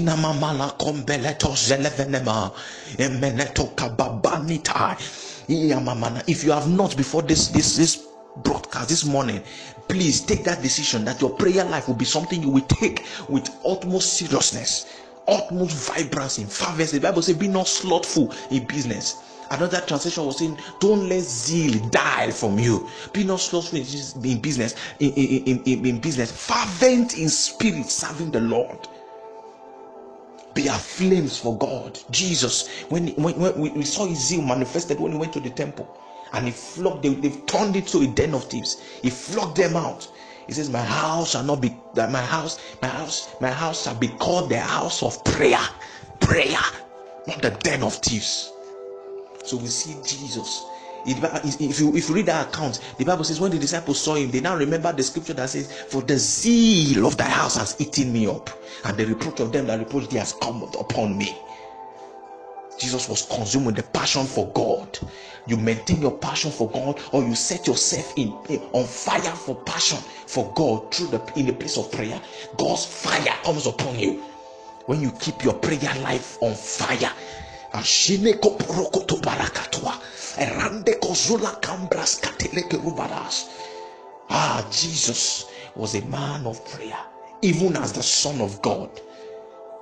you 6.44 6.50
have 6.50 6.68
not 6.68 6.96
before 6.96 7.22
this 7.22 7.48
this 7.48 7.76
this 7.76 8.02
broadcast 8.42 8.88
this 8.88 9.04
morning, 9.04 9.42
please 9.88 10.20
take 10.20 10.44
that 10.44 10.60
decision 10.62 11.04
that 11.06 11.20
your 11.20 11.30
prayer 11.30 11.64
life 11.64 11.88
will 11.88 11.94
be 11.94 12.04
something 12.04 12.42
you 12.42 12.50
will 12.50 12.66
take 12.66 13.04
with 13.28 13.48
utmost 13.66 14.14
seriousness, 14.14 14.86
utmost 15.28 15.94
vibrancy, 15.94 16.44
fervency. 16.44 16.98
The 16.98 17.08
Bible 17.08 17.22
says, 17.22 17.36
"Be 17.36 17.48
not 17.48 17.68
slothful 17.68 18.32
in 18.50 18.66
business." 18.66 19.16
Another 19.50 19.80
translation 19.80 20.24
was 20.24 20.38
saying, 20.38 20.58
Don't 20.80 21.08
let 21.08 21.22
zeal 21.22 21.78
die 21.88 22.30
from 22.30 22.58
you. 22.58 22.88
Be 23.12 23.24
not 23.24 23.40
slothful 23.40 23.78
in 23.78 24.40
business, 24.40 24.74
in, 25.00 25.12
in, 25.12 25.62
in, 25.64 25.86
in 25.86 26.00
business, 26.00 26.32
fervent 26.32 27.18
in 27.18 27.28
spirit, 27.28 27.86
serving 27.86 28.30
the 28.30 28.40
Lord. 28.40 28.88
Be 30.54 30.68
a 30.68 30.72
flames 30.72 31.36
for 31.36 31.58
God. 31.58 31.98
Jesus, 32.10 32.68
when, 32.88 33.08
when, 33.16 33.34
when 33.38 33.74
we 33.74 33.84
saw 33.84 34.06
his 34.06 34.18
zeal 34.18 34.42
manifested 34.42 35.00
when 35.00 35.12
he 35.12 35.18
went 35.18 35.32
to 35.32 35.40
the 35.40 35.50
temple 35.50 35.88
and 36.32 36.46
he 36.46 36.52
flogged, 36.52 37.02
they, 37.02 37.14
they 37.14 37.30
turned 37.46 37.76
it 37.76 37.88
to 37.88 38.00
a 38.02 38.06
den 38.06 38.34
of 38.34 38.44
thieves. 38.44 38.80
He 39.02 39.10
flogged 39.10 39.56
them 39.56 39.76
out. 39.76 40.08
He 40.46 40.52
says, 40.52 40.70
My 40.70 40.82
house 40.82 41.32
shall 41.32 41.42
not 41.42 41.60
be 41.60 41.76
that 41.94 42.12
my 42.12 42.22
house, 42.22 42.58
my 42.80 42.88
house, 42.88 43.34
my 43.40 43.50
house 43.50 43.84
shall 43.84 43.96
be 43.96 44.08
called 44.08 44.50
the 44.50 44.60
house 44.60 45.02
of 45.02 45.22
prayer. 45.24 45.60
Prayer, 46.20 46.60
not 47.26 47.42
the 47.42 47.50
den 47.50 47.82
of 47.82 47.94
thieves. 47.94 48.53
So 49.44 49.56
we 49.58 49.66
see 49.66 49.96
Jesus. 50.04 50.64
If 51.06 51.80
you 51.80 51.94
if 51.94 52.08
you 52.08 52.14
read 52.14 52.26
that 52.26 52.48
account, 52.48 52.80
the 52.96 53.04
Bible 53.04 53.24
says 53.24 53.38
when 53.38 53.50
the 53.50 53.58
disciples 53.58 54.00
saw 54.00 54.14
him, 54.14 54.30
they 54.30 54.40
now 54.40 54.56
remember 54.56 54.90
the 54.90 55.02
scripture 55.02 55.34
that 55.34 55.50
says, 55.50 55.70
"For 55.70 56.00
the 56.00 56.16
zeal 56.16 57.06
of 57.06 57.18
thy 57.18 57.28
house 57.28 57.56
has 57.56 57.76
eaten 57.78 58.10
me 58.10 58.26
up, 58.26 58.48
and 58.84 58.96
the 58.96 59.04
reproach 59.04 59.40
of 59.40 59.52
them 59.52 59.66
that 59.66 59.78
reproach 59.78 60.08
thee 60.08 60.16
has 60.16 60.32
come 60.40 60.62
upon 60.62 61.18
me." 61.18 61.36
Jesus 62.78 63.08
was 63.08 63.22
consumed 63.26 63.66
with 63.66 63.76
the 63.76 63.82
passion 63.82 64.26
for 64.26 64.48
God. 64.48 64.98
You 65.46 65.58
maintain 65.58 66.00
your 66.00 66.12
passion 66.12 66.50
for 66.50 66.70
God, 66.70 66.98
or 67.12 67.22
you 67.22 67.34
set 67.34 67.66
yourself 67.66 68.14
in, 68.16 68.32
on 68.72 68.86
fire 68.86 69.20
for 69.20 69.54
passion 69.54 69.98
for 70.26 70.50
God 70.54 70.92
through 70.92 71.08
the 71.08 71.32
in 71.36 71.46
the 71.46 71.52
place 71.52 71.76
of 71.76 71.92
prayer. 71.92 72.20
God's 72.56 72.86
fire 72.86 73.34
comes 73.44 73.66
upon 73.66 73.98
you 73.98 74.22
when 74.86 75.02
you 75.02 75.10
keep 75.12 75.44
your 75.44 75.54
prayer 75.54 75.94
life 76.00 76.38
on 76.40 76.54
fire 76.54 77.12
ashine 77.74 78.32
koporokoto 78.34 79.16
barakatwa 79.16 79.92
erande 80.38 80.94
kozula 80.94 81.50
kambras 81.60 82.20
kateleke 82.20 82.76
rubaras 82.76 83.46
ah 84.30 84.62
jesus 84.70 85.46
was 85.76 85.94
a 85.94 86.00
man 86.02 86.46
of 86.46 86.60
prayer 86.72 86.98
even 87.42 87.76
as 87.76 87.92
the 87.92 88.02
son 88.02 88.40
of 88.40 88.62
god. 88.62 88.88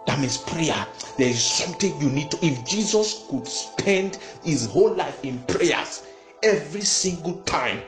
That 0.06 0.18
means 0.18 0.38
prayer 0.38 0.86
there 1.16 1.28
is 1.28 1.44
something 1.44 1.92
you 2.00 2.10
need 2.10 2.30
to 2.32 2.38
if 2.44 2.64
jesus 2.64 3.24
could 3.30 3.46
spend 3.46 4.18
his 4.42 4.66
whole 4.66 4.94
life 4.94 5.24
in 5.24 5.38
prayers 5.44 6.02
every 6.42 6.80
single 6.80 7.34
time 7.42 7.80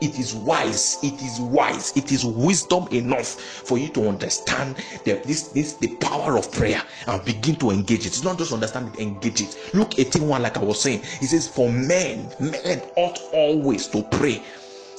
it 0.00 0.18
is 0.18 0.34
wise 0.34 0.98
it 1.02 1.20
is 1.22 1.40
wise 1.40 1.96
it 1.96 2.12
is 2.12 2.24
wisdom 2.24 2.86
enough 2.92 3.28
for 3.28 3.78
you 3.78 3.88
to 3.88 4.08
understand 4.08 4.76
the, 5.04 5.20
this 5.24 5.48
this 5.48 5.74
the 5.74 5.88
power 5.96 6.36
of 6.36 6.50
prayer 6.52 6.82
and 7.06 7.24
begin 7.24 7.56
to 7.56 7.70
engage 7.70 8.00
it. 8.00 8.06
It's 8.08 8.24
not 8.24 8.38
just 8.38 8.52
understand 8.52 8.94
it 8.94 9.00
engage 9.00 9.40
it. 9.40 9.70
Luke 9.74 9.98
18 9.98 10.26
1 10.26 10.42
like 10.42 10.56
i 10.56 10.62
was 10.62 10.80
saying. 10.80 11.02
He 11.20 11.26
says 11.26 11.48
for 11.48 11.70
men 11.70 12.30
men 12.40 12.82
ought 12.96 13.18
always 13.32 13.86
to 13.88 14.02
pray. 14.02 14.42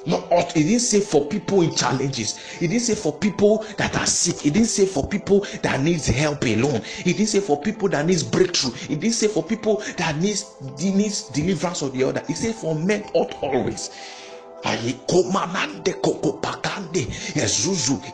Not 0.06 0.32
ought 0.32 0.54
he 0.54 0.64
didn't 0.64 0.80
say 0.80 1.02
for 1.02 1.26
people 1.26 1.62
in 1.62 1.76
challenges. 1.76 2.38
He 2.38 2.68
didn't 2.68 2.82
say 2.84 2.96
for 2.96 3.14
people 3.14 3.66
that 3.78 3.96
are 3.98 4.06
sick. 4.06 4.40
He 4.40 4.50
didn't 4.50 4.70
say 4.70 4.86
for 4.86 5.08
people 5.08 5.46
that 5.62 5.82
needs 5.82 6.08
help 6.08 6.44
alone. 6.44 6.82
He 6.82 7.12
didn't 7.14 7.28
say 7.28 7.42
for 7.42 7.62
people 7.62 7.90
that 7.90 8.06
needs 8.06 8.24
breakthrough. 8.24 8.72
He 8.72 8.96
didn't 8.96 9.16
say 9.16 9.28
for 9.28 9.44
people 9.44 9.84
that 9.98 10.18
needs 10.18 10.56
needs 10.82 11.30
deliverance 11.30 11.82
or 11.82 11.90
the 11.90 12.04
other. 12.04 12.24
He 12.28 12.34
said 12.34 12.56
for 12.56 12.76
men 12.76 13.04
ought 13.14 13.34
always 13.44 13.90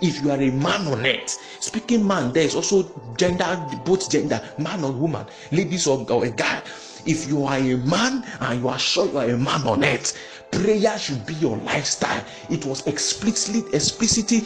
If 0.02 0.24
you 0.24 0.32
are 0.32 0.42
a 0.42 0.52
man 0.52 0.88
on 0.88 1.06
earth, 1.06 1.38
speaking 1.62 2.08
man, 2.08 2.34
there 2.34 2.44
is 2.44 2.56
also 2.56 2.84
gender, 3.18 3.66
both 3.86 4.10
gender, 4.10 4.42
man 4.58 4.84
or 4.84 4.92
woman, 4.92 5.26
ladies 5.52 5.88
or, 5.88 6.06
or 6.12 6.26
a 6.26 6.30
guy. 6.30 6.62
If 7.06 7.28
you 7.28 7.46
are 7.46 7.58
a 7.58 7.78
man 7.78 8.26
and 8.40 8.62
you 8.62 8.68
are 8.68 8.80
sure 8.80 9.06
you 9.06 9.18
are 9.20 9.30
a 9.30 9.38
man 9.38 9.62
on 9.68 9.84
earth, 9.84 10.18
prayer 10.52 10.98
should 10.98 11.26
be 11.26 11.36
your 11.36 11.58
lifestyle. 11.58 12.24
It 12.50 12.66
was 12.66 12.86
explicitly, 12.88 13.62
explicitly, 13.74 14.40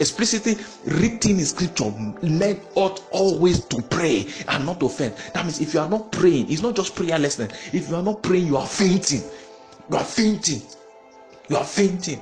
explicitly 0.00 0.56
written 0.86 1.38
in 1.38 1.44
scripture. 1.44 1.90
Men 2.22 2.60
ought 2.74 3.02
always 3.10 3.64
to 3.66 3.82
pray 3.82 4.26
and 4.48 4.64
not 4.66 4.82
offend. 4.82 5.14
That 5.34 5.44
means 5.44 5.60
if 5.60 5.74
you 5.74 5.80
are 5.80 5.88
not 5.88 6.12
praying, 6.12 6.50
it's 6.50 6.62
not 6.62 6.76
just 6.76 6.94
prayerlessness. 6.94 7.74
If 7.74 7.88
you 7.88 7.96
are 7.96 8.02
not 8.02 8.22
praying, 8.22 8.46
you 8.46 8.56
are 8.56 8.66
fainting. 8.66 9.22
You 9.90 9.96
are 9.96 10.04
fainting. 10.04 10.62
You 11.48 11.56
are 11.56 11.64
fainting. 11.64 12.20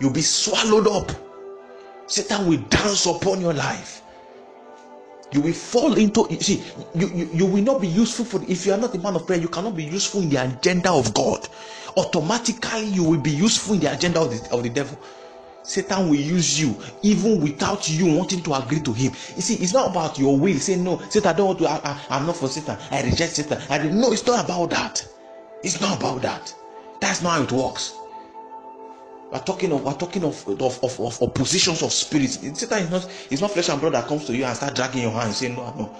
You'll 0.00 0.12
be 0.12 0.22
swallowed 0.22 0.88
up. 0.88 1.10
Satan 2.06 2.46
will 2.46 2.58
dance 2.68 3.06
upon 3.06 3.40
your 3.40 3.54
life. 3.54 4.02
You 5.32 5.40
will 5.40 5.52
fall 5.52 5.94
into 5.98 6.26
you 6.30 6.40
see, 6.40 6.62
you, 6.94 7.08
you, 7.08 7.30
you 7.32 7.46
will 7.46 7.62
not 7.62 7.80
be 7.80 7.88
useful 7.88 8.24
for 8.24 8.40
if 8.48 8.64
you 8.64 8.72
are 8.72 8.78
not 8.78 8.94
a 8.94 8.98
man 8.98 9.16
of 9.16 9.26
prayer, 9.26 9.40
you 9.40 9.48
cannot 9.48 9.74
be 9.76 9.84
useful 9.84 10.22
in 10.22 10.28
the 10.28 10.36
agenda 10.36 10.90
of 10.90 11.12
God. 11.14 11.48
Automatically, 11.96 12.84
you 12.84 13.02
will 13.02 13.18
be 13.20 13.30
useful 13.30 13.74
in 13.74 13.80
the 13.80 13.92
agenda 13.92 14.20
of 14.20 14.30
the, 14.30 14.50
of 14.54 14.62
the 14.62 14.68
devil. 14.68 14.98
Satan 15.64 16.08
will 16.08 16.14
use 16.20 16.60
you 16.60 16.76
even 17.02 17.40
without 17.42 17.90
you 17.90 18.06
wanting 18.16 18.40
to 18.44 18.54
agree 18.54 18.78
to 18.80 18.92
him. 18.92 19.12
You 19.34 19.42
see, 19.42 19.54
it's 19.56 19.72
not 19.72 19.90
about 19.90 20.16
your 20.16 20.38
will. 20.38 20.58
Say 20.60 20.76
no, 20.76 21.00
Satan, 21.10 21.28
I 21.28 21.32
don't 21.32 21.46
want 21.48 21.58
to. 21.58 21.66
I, 21.68 21.98
am 22.10 22.26
not 22.26 22.36
for 22.36 22.48
Satan. 22.48 22.78
I 22.92 23.02
reject 23.02 23.32
Satan. 23.32 23.60
I 23.68 23.78
no, 23.78 24.12
it's 24.12 24.24
not 24.24 24.44
about 24.44 24.70
that. 24.70 25.04
It's 25.64 25.80
not 25.80 25.98
about 25.98 26.22
that. 26.22 26.54
That's 27.00 27.20
not 27.20 27.38
how 27.38 27.42
it 27.42 27.52
works. 27.52 27.94
We're 29.36 29.42
talking 29.42 29.70
of 29.72 29.84
we're 29.84 29.92
talking 29.92 30.24
of 30.24 30.48
of, 30.48 30.82
of, 30.82 30.98
of 30.98 31.22
oppositions 31.22 31.82
of 31.82 31.92
spirits. 31.92 32.38
Satan 32.58 32.84
is 32.84 32.90
not 32.90 33.10
it's 33.30 33.42
not 33.42 33.50
flesh 33.50 33.68
and 33.68 33.78
blood 33.78 33.92
that 33.92 34.06
comes 34.06 34.24
to 34.24 34.34
you 34.34 34.44
and 34.44 34.56
start 34.56 34.74
dragging 34.74 35.02
your 35.02 35.10
hand 35.10 35.26
and 35.26 35.34
saying 35.34 35.54
no 35.54 35.74
no. 35.76 35.94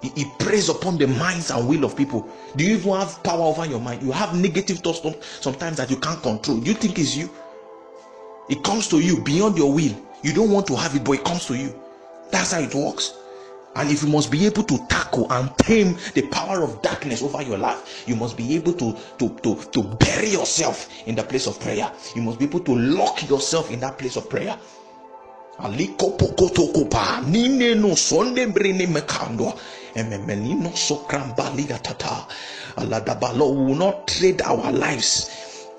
He, 0.00 0.08
he 0.16 0.24
preys 0.38 0.70
upon 0.70 0.96
the 0.96 1.06
minds 1.06 1.50
and 1.50 1.68
will 1.68 1.84
of 1.84 1.94
people. 1.94 2.26
Do 2.56 2.64
you 2.64 2.76
even 2.76 2.94
have 2.94 3.22
power 3.22 3.42
over 3.42 3.66
your 3.66 3.80
mind? 3.80 4.02
You 4.02 4.10
have 4.12 4.34
negative 4.34 4.78
thoughts 4.78 5.02
sometimes 5.40 5.76
that 5.76 5.90
you 5.90 5.98
can't 5.98 6.22
control. 6.22 6.60
Do 6.60 6.70
you 6.70 6.74
think 6.74 6.98
it's 6.98 7.14
you? 7.14 7.28
It 8.48 8.64
comes 8.64 8.88
to 8.88 9.00
you 9.00 9.20
beyond 9.22 9.58
your 9.58 9.70
will. 9.70 9.94
You 10.22 10.32
don't 10.32 10.50
want 10.50 10.66
to 10.68 10.76
have 10.76 10.96
it, 10.96 11.04
but 11.04 11.12
it 11.12 11.24
comes 11.24 11.44
to 11.46 11.56
you. 11.58 11.78
That's 12.30 12.52
how 12.52 12.60
it 12.60 12.74
works. 12.74 13.17
And 13.74 13.90
if 13.90 14.02
you 14.02 14.08
must 14.08 14.30
be 14.30 14.44
able 14.46 14.64
to 14.64 14.78
tackle 14.88 15.30
and 15.32 15.56
tame 15.58 15.96
the 16.14 16.22
power 16.28 16.62
of 16.62 16.82
darkness 16.82 17.22
over 17.22 17.42
your 17.42 17.58
life, 17.58 18.04
you 18.08 18.16
must 18.16 18.36
be 18.36 18.56
able 18.56 18.72
to, 18.72 18.96
to, 19.18 19.28
to, 19.42 19.54
to 19.56 19.82
bury 19.82 20.30
yourself 20.30 20.88
in 21.06 21.14
the 21.14 21.22
place 21.22 21.46
of 21.46 21.60
prayer. 21.60 21.90
You 22.16 22.22
must 22.22 22.38
be 22.38 22.46
able 22.46 22.60
to 22.60 22.74
lock 22.74 23.28
yourself 23.28 23.70
in 23.70 23.80
that 23.80 23.98
place 23.98 24.16
of 24.16 24.28
prayer. 24.28 24.58
aliko 25.58 26.10
pokotokopa 26.16 27.22
nine 27.26 27.74
no 27.74 27.94
sonde 27.96 28.46
ememenino 29.94 30.70
sokrambaliga 30.76 31.80
aladabalo 32.76 33.66
will 33.66 33.74
not 33.74 34.06
trade 34.06 34.40
our 34.42 34.70
lives 34.70 35.30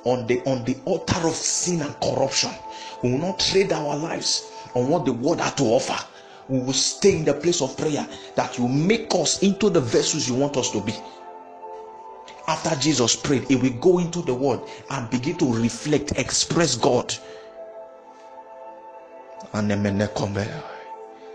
on 0.04 0.28
the 0.28 0.42
on 0.46 0.64
the 0.66 0.76
altar 0.86 1.26
of 1.28 1.36
sin 1.36 1.82
and 1.82 1.96
corruption 2.02 2.52
we 3.04 3.12
will 3.12 3.20
not 3.20 3.40
trade 3.40 3.72
our 3.72 3.96
lives 3.96 4.44
on 4.76 4.90
what 4.90 5.06
the 5.06 5.14
world 5.14 5.40
had 5.40 5.56
to 5.56 5.64
offer 5.64 5.98
we 6.50 6.60
will 6.60 6.74
stay 6.74 7.16
in 7.16 7.26
the 7.26 7.34
place 7.34 7.62
of 7.62 7.78
prayer 7.78 8.06
that 8.36 8.58
you 8.58 8.68
make 8.68 9.14
us 9.14 9.44
into 9.44 9.70
the 9.70 9.80
vessels 9.80 10.28
you 10.28 10.36
want 10.36 10.58
us 10.58 10.72
to 10.72 10.82
be. 10.82 10.94
After 12.48 12.76
Jesus 12.78 13.16
prayed, 13.16 13.44
he 13.48 13.56
will 13.56 13.74
go 13.74 14.00
into 14.00 14.24
the 14.24 14.34
world 14.34 14.68
and 14.90 15.10
begin 15.12 15.38
to 15.38 15.54
reflect, 15.54 16.14
express 16.18 16.76
God. 16.76 17.14
And 19.54 19.70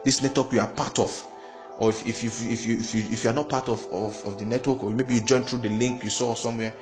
this 0.04 0.23
network 0.23 0.52
you 0.52 0.61
are 0.61 0.66
part 0.68 0.99
of, 0.99 1.26
or 1.78 1.90
if, 1.90 2.06
if, 2.06 2.25
if, 2.25 2.50
if, 2.50 2.66
you, 2.66 2.75
if, 2.75 2.94
you, 2.94 3.00
if 3.11 3.25
you 3.25 3.30
are 3.30 3.35
not 3.35 3.49
part 3.49 3.68
of, 3.68 3.87
of, 3.92 4.21
of 4.26 4.38
the 4.38 4.44
network, 4.44 4.83
or 4.83 4.90
maybe 4.90 5.14
you 5.14 5.21
joined 5.21 5.47
through 5.47 5.61
the 5.61 5.68
link 5.68 6.02
you 6.02 6.11
saw 6.11 6.35
somewhere, 6.35 6.75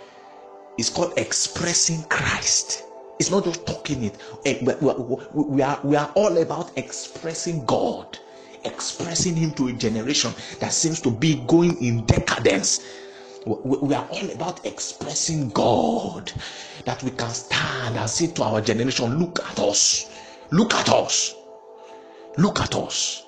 it's 0.79 0.89
called 0.89 1.13
expressing 1.19 2.03
Christ. 2.05 2.85
It's 3.23 3.31
not 3.31 3.45
just 3.45 3.65
talking 3.65 4.03
it. 4.03 4.17
Eh, 4.45 4.59
we 4.81 5.63
are, 5.63 5.79
we 5.85 5.95
are 5.95 6.11
all 6.17 6.39
about 6.39 6.77
expressing 6.77 7.65
God, 7.67 8.19
expressing 8.65 9.37
Him 9.37 9.53
to 9.53 9.69
a 9.69 9.73
generation 9.73 10.35
that 10.59 10.73
seems 10.73 11.01
to 11.03 11.11
be 11.13 11.37
going 11.47 11.81
in 11.81 12.05
decadence. 12.07 12.81
We 13.47 13.95
are 13.95 14.09
all 14.11 14.31
about 14.33 14.67
expressing 14.67 15.51
God 15.51 16.33
that 16.85 17.01
we 17.05 17.13
can 17.13 17.31
stand 17.31 17.97
and 17.97 18.11
say 18.11 18.27
to 18.27 18.43
our 18.43 18.61
generation, 18.61 19.21
Look 19.21 19.39
at 19.39 19.61
us, 19.61 20.11
look 20.51 20.75
at 20.75 20.89
us, 20.89 21.37
look 22.39 22.59
at 22.59 22.75
us. 22.75 23.25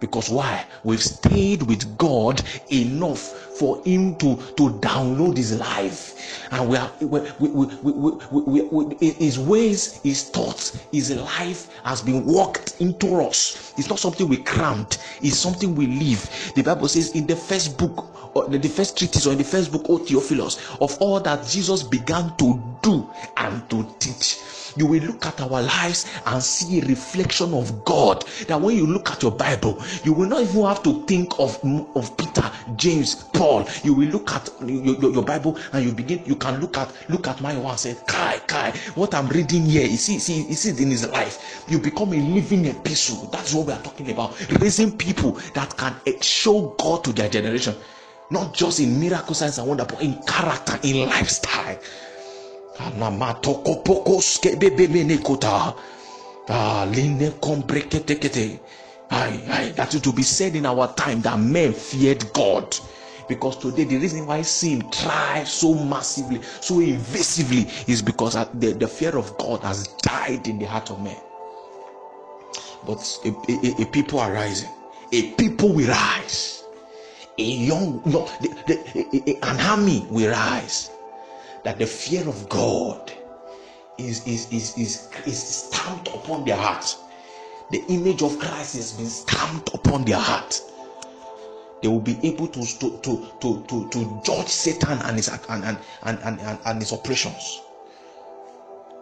Because 0.00 0.30
why? 0.30 0.64
We've 0.82 1.02
stayed 1.02 1.62
with 1.62 1.98
God 1.98 2.42
enough 2.72 3.43
for 3.58 3.82
Him 3.84 4.16
to, 4.16 4.36
to 4.56 4.70
download 4.80 5.36
His 5.36 5.58
life. 5.58 6.48
And 6.50 6.68
we 6.68 6.76
are 6.76 6.90
we, 7.00 7.20
we, 7.38 7.66
we, 7.82 8.18
we, 8.30 8.62
we 8.62 8.96
His 9.12 9.38
ways, 9.38 10.00
His 10.02 10.30
thoughts, 10.30 10.78
His 10.92 11.10
life 11.14 11.70
has 11.84 12.02
been 12.02 12.24
worked 12.24 12.80
into 12.80 13.20
us. 13.20 13.74
It's 13.76 13.88
not 13.88 13.98
something 13.98 14.28
we 14.28 14.38
crammed, 14.38 14.98
it's 15.22 15.38
something 15.38 15.74
we 15.74 15.86
live. 15.86 16.52
The 16.54 16.62
Bible 16.62 16.88
says 16.88 17.12
in 17.12 17.26
the 17.26 17.36
first 17.36 17.78
book, 17.78 18.36
or 18.36 18.48
the 18.48 18.68
first 18.68 18.98
treatise, 18.98 19.26
or 19.26 19.32
in 19.32 19.38
the 19.38 19.44
first 19.44 19.70
book, 19.70 19.86
O 19.88 19.98
Theophilus, 19.98 20.58
of 20.80 20.96
all 21.00 21.20
that 21.20 21.46
Jesus 21.46 21.82
began 21.82 22.36
to 22.36 22.60
do 22.82 23.08
and 23.36 23.68
to 23.70 23.86
teach 23.98 24.38
you 24.76 24.86
will 24.86 25.02
look 25.02 25.26
at 25.26 25.40
our 25.40 25.62
lives 25.62 26.06
and 26.26 26.42
see 26.42 26.80
a 26.80 26.84
reflection 26.86 27.54
of 27.54 27.84
God. 27.84 28.24
That 28.48 28.60
when 28.60 28.76
you 28.76 28.86
look 28.86 29.10
at 29.10 29.22
your 29.22 29.32
Bible, 29.32 29.82
you 30.04 30.12
will 30.12 30.28
not 30.28 30.42
even 30.42 30.64
have 30.64 30.82
to 30.84 31.04
think 31.06 31.38
of, 31.38 31.58
of 31.94 32.16
Peter, 32.16 32.50
James, 32.76 33.14
Paul. 33.34 33.66
You 33.82 33.94
will 33.94 34.08
look 34.08 34.32
at 34.32 34.48
your, 34.60 34.96
your, 34.96 35.12
your 35.12 35.22
Bible 35.24 35.58
and 35.72 35.84
you 35.84 35.92
begin, 35.92 36.22
you 36.24 36.36
can 36.36 36.60
look 36.60 36.78
at 36.78 36.90
look 37.08 37.28
at 37.28 37.40
my 37.40 37.56
one 37.56 37.72
and 37.72 37.80
say, 37.80 37.96
Kai, 38.06 38.38
Kai, 38.46 38.70
what 38.94 39.14
I'm 39.14 39.28
reading 39.28 39.64
here, 39.66 39.86
you 39.86 39.96
see, 39.96 40.18
see, 40.18 40.42
you 40.46 40.54
see 40.54 40.70
it 40.70 40.80
in 40.80 40.90
his 40.90 41.08
life. 41.08 41.64
You 41.68 41.78
become 41.78 42.12
a 42.12 42.16
living 42.16 42.66
epistle. 42.66 43.28
That's 43.32 43.54
what 43.54 43.66
we 43.66 43.72
are 43.72 43.82
talking 43.82 44.10
about. 44.10 44.38
Raising 44.60 44.96
people 44.96 45.32
that 45.54 45.76
can 45.76 45.94
show 46.20 46.74
God 46.78 47.04
to 47.04 47.12
their 47.12 47.28
generation. 47.28 47.74
Not 48.30 48.54
just 48.54 48.80
in 48.80 48.98
miracle 48.98 49.34
signs 49.34 49.58
and 49.58 49.68
wonder, 49.68 49.84
but 49.84 50.00
in 50.00 50.20
character, 50.22 50.78
in 50.82 51.06
lifestyle. 51.08 51.78
That 59.76 59.94
is 59.94 60.00
to 60.00 60.12
be 60.12 60.22
said 60.22 60.56
in 60.56 60.66
our 60.66 60.92
time 60.94 61.20
that 61.22 61.38
men 61.38 61.72
feared 61.72 62.32
God. 62.32 62.76
Because 63.28 63.56
today, 63.56 63.84
the 63.84 63.96
reason 63.96 64.26
why 64.26 64.42
sin 64.42 64.82
thrives 64.90 65.50
so 65.50 65.74
massively, 65.74 66.42
so 66.42 66.74
invasively, 66.74 67.88
is 67.88 68.02
because 68.02 68.34
the, 68.34 68.72
the 68.72 68.88
fear 68.88 69.16
of 69.16 69.38
God 69.38 69.60
has 69.62 69.88
died 70.02 70.46
in 70.46 70.58
the 70.58 70.66
heart 70.66 70.90
of 70.90 71.00
men. 71.00 71.16
But 72.84 73.18
a, 73.24 73.28
a, 73.28 73.82
a 73.82 73.86
people 73.86 74.18
are 74.18 74.30
rising. 74.32 74.68
A 75.12 75.30
people 75.32 75.72
will 75.72 75.88
rise. 75.88 76.64
A 77.38 77.42
young, 77.42 78.02
no, 78.04 78.26
the, 78.42 78.48
the, 78.66 79.38
an 79.42 79.60
army 79.60 80.06
will 80.10 80.30
rise 80.30 80.90
that 81.64 81.78
the 81.78 81.86
fear 81.86 82.28
of 82.28 82.48
God 82.48 83.12
is, 83.98 84.26
is, 84.26 84.52
is, 84.52 84.76
is, 84.78 85.08
is 85.26 85.42
stamped 85.42 86.08
upon 86.08 86.44
their 86.44 86.56
heart. 86.56 86.96
The 87.70 87.82
image 87.88 88.22
of 88.22 88.38
Christ 88.38 88.76
has 88.76 88.92
been 88.92 89.06
stamped 89.08 89.74
upon 89.74 90.04
their 90.04 90.18
heart. 90.18 90.60
They 91.82 91.88
will 91.88 92.00
be 92.00 92.18
able 92.22 92.48
to, 92.48 92.64
to, 92.64 92.98
to, 93.02 93.28
to, 93.40 93.64
to, 93.68 93.88
to 93.90 94.20
judge 94.24 94.48
Satan 94.48 94.98
and 95.02 95.16
his, 95.16 95.28
and, 95.28 95.64
and, 95.64 95.78
and, 96.02 96.18
and, 96.40 96.58
and 96.64 96.78
his 96.80 96.92
operations. 96.92 97.60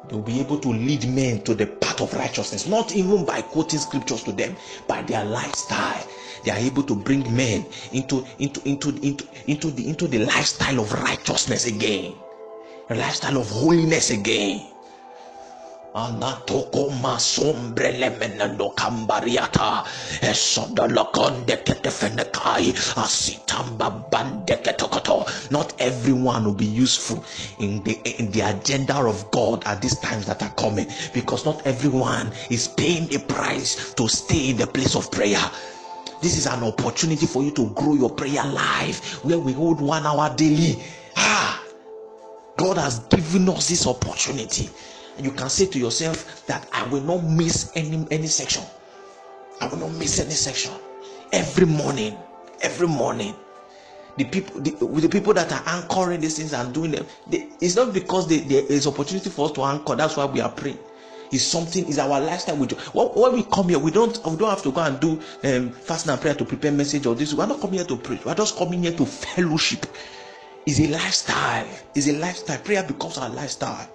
They 0.09 0.17
will 0.17 0.23
be 0.23 0.41
able 0.41 0.59
to 0.59 0.69
lead 0.69 1.09
men 1.09 1.43
to 1.43 1.55
the 1.55 1.67
path 1.67 2.01
of 2.01 2.13
righteousness, 2.15 2.67
not 2.67 2.95
even 2.95 3.25
by 3.25 3.43
quoting 3.43 3.79
scriptures 3.79 4.23
to 4.25 4.33
them, 4.33 4.57
by 4.89 5.03
their 5.03 5.25
lifestyle. 5.25 6.07
They 6.45 6.51
are 6.51 6.59
able 6.59 6.83
to 6.85 6.95
bring 6.95 7.23
men 7.37 7.67
into, 7.93 8.27
into, 8.39 8.61
into, 8.69 8.91
into, 9.01 9.27
into, 9.47 9.71
the, 9.71 9.89
into 9.89 10.09
the 10.09 10.19
lifestyle 10.27 10.81
of 10.81 10.93
righteousness 10.93 11.67
again 11.67 12.15
a 12.91 12.95
lifestyle 12.95 13.39
of 13.39 13.49
holiness 13.51 14.11
again. 14.11 14.67
Bande. 24.11 24.59
Not 25.51 25.75
everyone 25.79 26.45
will 26.45 26.55
be 26.55 26.65
useful 26.65 27.25
in 27.59 27.83
the 27.83 28.01
in 28.19 28.31
the 28.31 28.41
agenda 28.41 28.97
of 28.97 29.31
God 29.31 29.65
at 29.67 29.83
these 29.83 29.99
times 30.01 30.27
that 30.27 30.43
are 30.43 30.55
coming 30.55 30.87
because 31.13 31.45
not 31.45 31.67
everyone 31.67 32.33
is 32.51 32.69
paying 32.69 33.15
a 33.15 33.19
price 33.19 33.93
to 33.95 34.09
stay 34.09 34.51
in 34.51 34.57
the 34.57 34.67
place 34.67 34.97
of 34.97 35.11
prayer. 35.11 35.43
This 36.23 36.39
is 36.39 36.47
an 36.47 36.63
opportunity 36.63 37.27
for 37.27 37.43
you 37.43 37.51
to 37.53 37.69
grow 37.71 37.95
your 37.95 38.11
prayer 38.11 38.45
life 38.47 39.23
where 39.25 39.39
we 39.39 39.53
hold 39.53 39.81
one 39.81 40.07
hour 40.07 40.35
daily. 40.37 40.83
Ah, 41.17 41.62
God 42.57 42.79
has 42.79 43.01
given 43.01 43.49
us 43.49 43.69
this 43.69 43.87
opportunity. 43.87 44.71
And 45.17 45.27
you 45.27 45.33
can 45.33 45.51
say 45.51 45.67
to 45.67 45.79
yourself 45.79 46.47
that 46.47 46.69
I 46.73 46.87
will 46.89 47.03
not 47.03 47.25
miss 47.25 47.73
any 47.75 48.07
any 48.11 48.27
section. 48.27 48.65
I 49.61 49.69
will 49.69 49.79
not 49.79 49.93
miss 49.93 50.19
any 50.21 50.31
section. 50.31 50.73
Every 51.33 51.67
morning, 51.67 52.17
every 52.63 52.89
morning, 52.89 53.35
the 54.17 54.25
people 54.25 54.61
the, 54.61 54.71
the 55.01 55.09
people 55.09 55.33
that 55.35 55.51
are 55.53 55.63
anchoring 55.67 56.21
these 56.21 56.37
things 56.37 56.53
and 56.53 56.73
doing 56.75 56.91
them 56.91 57.07
they, 57.27 57.49
it's 57.61 57.77
not 57.77 57.93
because 57.93 58.29
they, 58.29 58.39
there 58.39 58.65
is 58.65 58.87
opportunity 58.87 59.31
for 59.31 59.47
us 59.47 59.53
to 59.53 59.63
anchor 59.63 59.95
that's 59.97 60.17
why 60.17 60.25
we 60.25 60.41
are 60.41 60.51
praying 60.51 60.79
it's 61.31 61.43
something 61.45 61.87
is 61.89 61.99
our 61.99 62.21
lifestyle 62.21 62.57
we 62.57 62.67
do 62.67 62.77
when, 62.93 63.33
we 63.33 63.43
come 63.45 63.69
here 63.71 63.79
we 63.79 63.91
don't 63.91 64.19
we 64.27 64.37
don't 64.37 64.51
have 64.51 64.63
to 64.63 64.71
go 64.71 64.83
and 64.83 65.01
do 65.01 65.13
um, 65.45 65.71
fasting 65.71 66.13
and 66.13 66.21
prayer 66.21 66.35
to 66.35 66.45
prepare 66.45 66.71
message 66.73 67.07
or 67.07 67.15
this 67.15 67.33
we're 67.33 67.47
not 67.47 67.61
coming 67.61 67.77
here 67.77 67.87
to 67.87 67.97
pray 67.97 68.21
we're 68.25 68.35
just 68.35 68.57
coming 68.57 68.83
here 68.83 68.93
to 68.93 69.07
fellowship 69.07 69.87
is 70.67 70.81
a 70.81 70.89
lifestyle. 70.89 71.67
Is 71.95 72.09
a 72.09 72.13
lifestyle. 72.15 72.59
Prayer 72.59 72.83
becomes 72.83 73.19
our 73.19 73.29
lifestyle. 73.29 73.89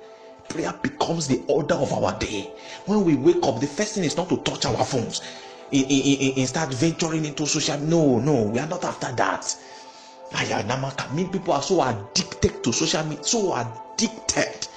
Prayer 0.50 0.74
becomes 0.82 1.28
the 1.28 1.44
order 1.48 1.76
of 1.76 1.92
our 1.94 2.18
day. 2.20 2.52
When 2.86 3.04
we 3.04 3.16
wake 3.16 3.44
up 3.44 3.60
the 3.60 3.68
first 3.68 3.96
thing 3.96 4.04
is 4.04 4.16
not 4.16 4.30
to 4.30 4.38
touch 4.38 4.66
our 4.66 4.86
phones 4.86 5.22
in 5.72 6.48
start 6.48 6.74
venturing 6.74 7.26
into 7.26 7.46
social 7.46 7.78
no 7.80 8.20
no 8.20 8.44
we 8.44 8.58
are 8.60 8.68
not 8.68 8.86
after 8.86 9.12
that. 9.14 9.56
I 10.34 11.14
mean, 11.14 11.30
people 11.30 11.54
are 11.54 11.62
so 11.62 11.82
addicted 11.82 12.64
to 12.64 12.74
social 12.74 13.04
media, 13.04 13.24
so 13.24 13.54
addicted. 13.54 14.68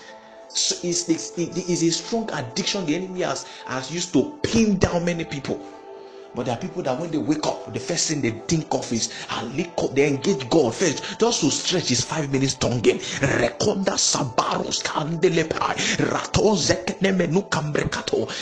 So 0.49 0.77
it's, 0.83 1.09
it's, 1.09 1.33
it's 1.37 1.83
a 1.83 1.91
strong 1.91 2.31
addiction 2.33 2.87
the 2.87 2.95
enemy 2.97 3.23
has, 3.23 3.47
has 3.67 3.93
used 3.93 4.13
to 4.13 4.39
pin 4.43 4.79
down 4.79 5.05
many 5.05 5.25
people. 5.25 5.61
But 6.35 6.47
there 6.47 6.55
are 6.55 6.59
people 6.61 6.83
that 6.85 6.99
when 7.01 7.11
they 7.11 7.19
wake 7.19 7.45
up, 7.47 7.73
the 7.73 7.81
first 7.81 8.09
thing 8.09 8.21
they 8.21 8.31
think 8.31 8.73
of 8.73 8.91
is 8.93 9.09
they 9.95 10.07
engage 10.07 10.49
God 10.49 10.75
first. 10.75 11.19
Just 11.19 11.41
to 11.41 11.51
stretch 11.51 11.91
is 11.91 12.03
five 12.05 12.31
minutes 12.31 12.55
tonguing. 12.55 12.99
Rekonda 12.99 13.97
sabaros. 13.99 14.81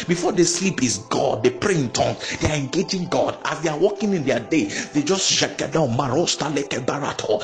Before 0.06 0.32
they 0.32 0.44
sleep 0.44 0.82
is 0.82 0.98
God. 0.98 1.42
They 1.42 1.50
pray 1.50 1.76
in 1.76 1.90
tongue. 1.90 2.16
They 2.40 2.50
are 2.50 2.56
engaging 2.56 3.06
God. 3.06 3.38
As 3.44 3.60
they 3.62 3.70
are 3.70 3.78
walking 3.78 4.12
in 4.12 4.24
their 4.24 4.40
day, 4.40 4.64
they 4.64 5.02
just 5.02 5.26
shake 5.30 5.56
down 5.58 5.90
marosta 5.96 6.52
leke 6.52 6.84
barato. 6.84 7.40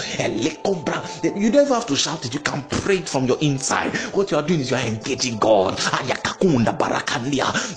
You 1.40 1.50
don't 1.50 1.68
have 1.68 1.86
to 1.86 1.96
shout 1.96 2.24
it. 2.26 2.34
You 2.34 2.40
can 2.40 2.62
pray 2.68 2.98
it 2.98 3.08
from 3.08 3.24
your 3.26 3.38
inside. 3.40 3.96
What 4.12 4.30
you 4.30 4.36
are 4.36 4.42
doing 4.46 4.60
is 4.60 4.70
you 4.70 4.76
are 4.76 4.86
engaging 4.86 5.38
God. 5.38 5.78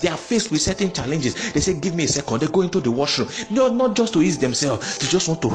They 0.01 0.09
are 0.09 0.17
faced 0.17 0.51
with 0.51 0.61
certain 0.61 0.91
challenges. 0.91 1.53
They 1.53 1.61
say, 1.61 1.79
Give 1.79 1.95
me 1.95 2.03
a 2.03 2.07
second. 2.07 2.41
They 2.41 2.47
go 2.57 2.63
into 2.63 2.79
the 2.79 2.91
washroom. 2.91 3.29
No, 3.51 3.67
not 3.67 3.95
just 3.95 4.13
to 4.13 4.21
ease 4.21 4.37
themselves. 4.39 4.97
They 4.97 5.07
just 5.07 5.27
want 5.27 5.41
to 5.43 5.49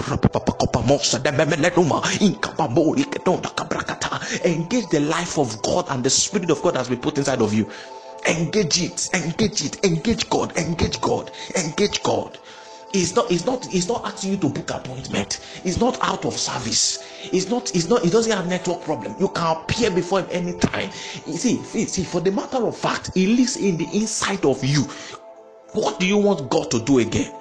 engage 4.44 4.88
the 4.88 5.00
life 5.00 5.38
of 5.38 5.62
God 5.62 5.86
and 5.90 6.04
the 6.04 6.10
Spirit 6.10 6.50
of 6.50 6.62
God 6.62 6.76
has 6.76 6.88
been 6.88 7.00
put 7.00 7.18
inside 7.18 7.42
of 7.42 7.52
you. 7.52 7.68
Engage 8.28 8.82
it, 8.82 9.10
engage 9.14 9.64
it, 9.64 9.84
engage 9.84 10.30
God, 10.30 10.56
engage 10.56 11.00
God, 11.00 11.32
engage 11.56 12.02
God. 12.04 12.38
It's 12.94 13.16
not, 13.16 13.32
it's 13.32 13.46
not, 13.46 13.74
it's 13.74 13.88
not 13.88 14.04
asking 14.04 14.32
you 14.32 14.36
to 14.36 14.48
book 14.50 14.70
appointment. 14.70 15.40
It's 15.64 15.80
not 15.80 15.98
out 16.02 16.24
of 16.24 16.38
service. 16.38 17.02
It's 17.32 17.48
not, 17.48 17.74
it's 17.74 17.88
not, 17.88 18.04
it 18.04 18.12
doesn't 18.12 18.30
have 18.30 18.46
network 18.46 18.82
problem. 18.82 19.16
You 19.18 19.28
can 19.28 19.56
appear 19.56 19.90
before 19.90 20.20
him 20.20 20.28
anytime. 20.30 20.90
You 21.26 21.32
see, 21.32 21.56
see, 21.62 22.04
for 22.04 22.20
the 22.20 22.30
matter 22.30 22.58
of 22.58 22.76
fact, 22.76 23.10
he 23.14 23.26
lives 23.34 23.56
in 23.56 23.78
the 23.78 23.88
inside 23.94 24.44
of 24.44 24.62
you. 24.62 24.86
What 25.72 25.98
do 25.98 26.06
you 26.06 26.18
want 26.18 26.50
God 26.50 26.70
to 26.72 26.80
do 26.80 26.98
again? 26.98 27.32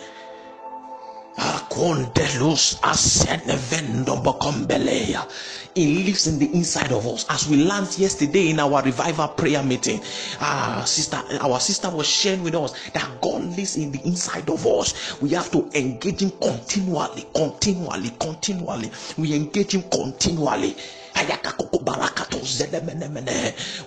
It 5.74 6.06
lives 6.06 6.28
in 6.28 6.40
the 6.40 6.50
inside 6.54 6.92
of 6.92 7.08
us. 7.08 7.26
As 7.30 7.48
we 7.50 7.64
learned 7.64 7.98
yesterday 7.98 8.50
in 8.50 8.60
our 8.60 8.82
revival 8.84 9.28
prayer 9.30 9.64
meeting, 9.64 10.02
ah, 10.40 10.84
sister, 10.86 11.22
our 11.42 11.60
sister 11.60 11.90
was 11.90 12.08
sharing 12.08 12.44
with 12.44 12.56
us 12.56 12.74
that 12.92 13.10
God 13.22 13.44
lives 13.58 13.76
in 13.76 13.92
the 13.92 14.00
inside 14.06 14.50
of 14.50 14.66
us. 14.66 15.20
We 15.22 15.30
have 15.32 15.52
to 15.52 15.70
engage 15.74 16.22
Him 16.22 16.32
continually, 16.42 17.26
continually, 17.36 18.12
continually. 18.20 18.92
We 19.18 19.34
engage 19.36 19.76
Him 19.76 19.84
continually. 19.84 20.76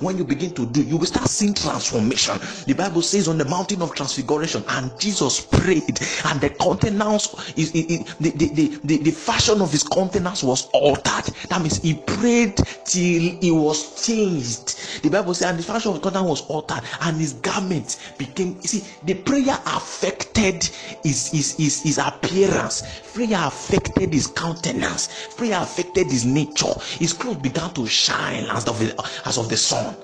When 0.04 0.18
you 0.18 0.24
begin 0.24 0.54
to 0.54 0.66
do, 0.66 0.82
you 0.82 0.98
will 0.98 1.06
start 1.06 1.28
seeing 1.28 1.54
transformation. 1.54 2.38
The 2.66 2.74
Bible 2.74 3.00
says 3.00 3.26
on 3.26 3.38
the 3.38 3.44
mountain 3.46 3.80
of 3.80 3.94
transfiguration, 3.94 4.62
and 4.68 4.90
Jesus 5.00 5.40
prayed, 5.40 5.98
and 6.26 6.40
the 6.40 6.50
countenance 6.60 7.34
is 7.56 7.72
the, 7.72 8.04
the, 8.20 8.78
the, 8.84 8.96
the, 8.98 9.10
fashion 9.10 9.62
of 9.62 9.72
his 9.72 9.82
countenance 9.82 10.42
was 10.42 10.68
altered. 10.72 11.34
That 11.48 11.62
means 11.62 11.80
he 11.80 11.94
prayed 11.94 12.56
till 12.84 13.38
he 13.40 13.50
was 13.50 14.06
changed. 14.06 15.02
The 15.02 15.08
Bible 15.08 15.32
says, 15.32 15.50
and 15.50 15.58
the 15.58 15.62
fashion 15.62 15.88
of 15.90 15.94
his 15.96 16.02
countenance 16.02 16.28
was 16.28 16.46
altered, 16.48 16.82
and 17.00 17.16
his 17.16 17.32
garment 17.32 17.98
became. 18.18 18.58
You 18.60 18.68
see, 18.68 18.84
the 19.04 19.14
prayer 19.14 19.58
affected 19.66 20.64
his, 21.02 21.30
his, 21.30 21.56
his, 21.56 21.82
his 21.82 21.98
appearance, 21.98 22.82
prayer 23.14 23.40
affected 23.46 24.12
his 24.12 24.26
countenance, 24.26 25.28
prayer 25.36 25.62
affected 25.62 26.08
his 26.10 26.26
nature, 26.26 26.74
his 26.98 27.13
clothes 27.14 27.36
began 27.38 27.72
to 27.74 27.86
shine 27.86 28.44
as 28.50 28.66
of, 28.68 28.78
the, 28.78 28.94
as 29.26 29.38
of 29.38 29.48
the 29.48 29.56
sun. 29.56 29.96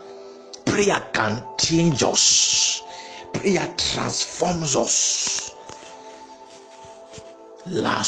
Prayer 0.64 1.02
can 1.12 1.42
change 1.58 2.02
us, 2.02 2.82
prayer 3.32 3.72
transforms 3.76 4.76
us. 4.76 5.49
La 7.70 8.02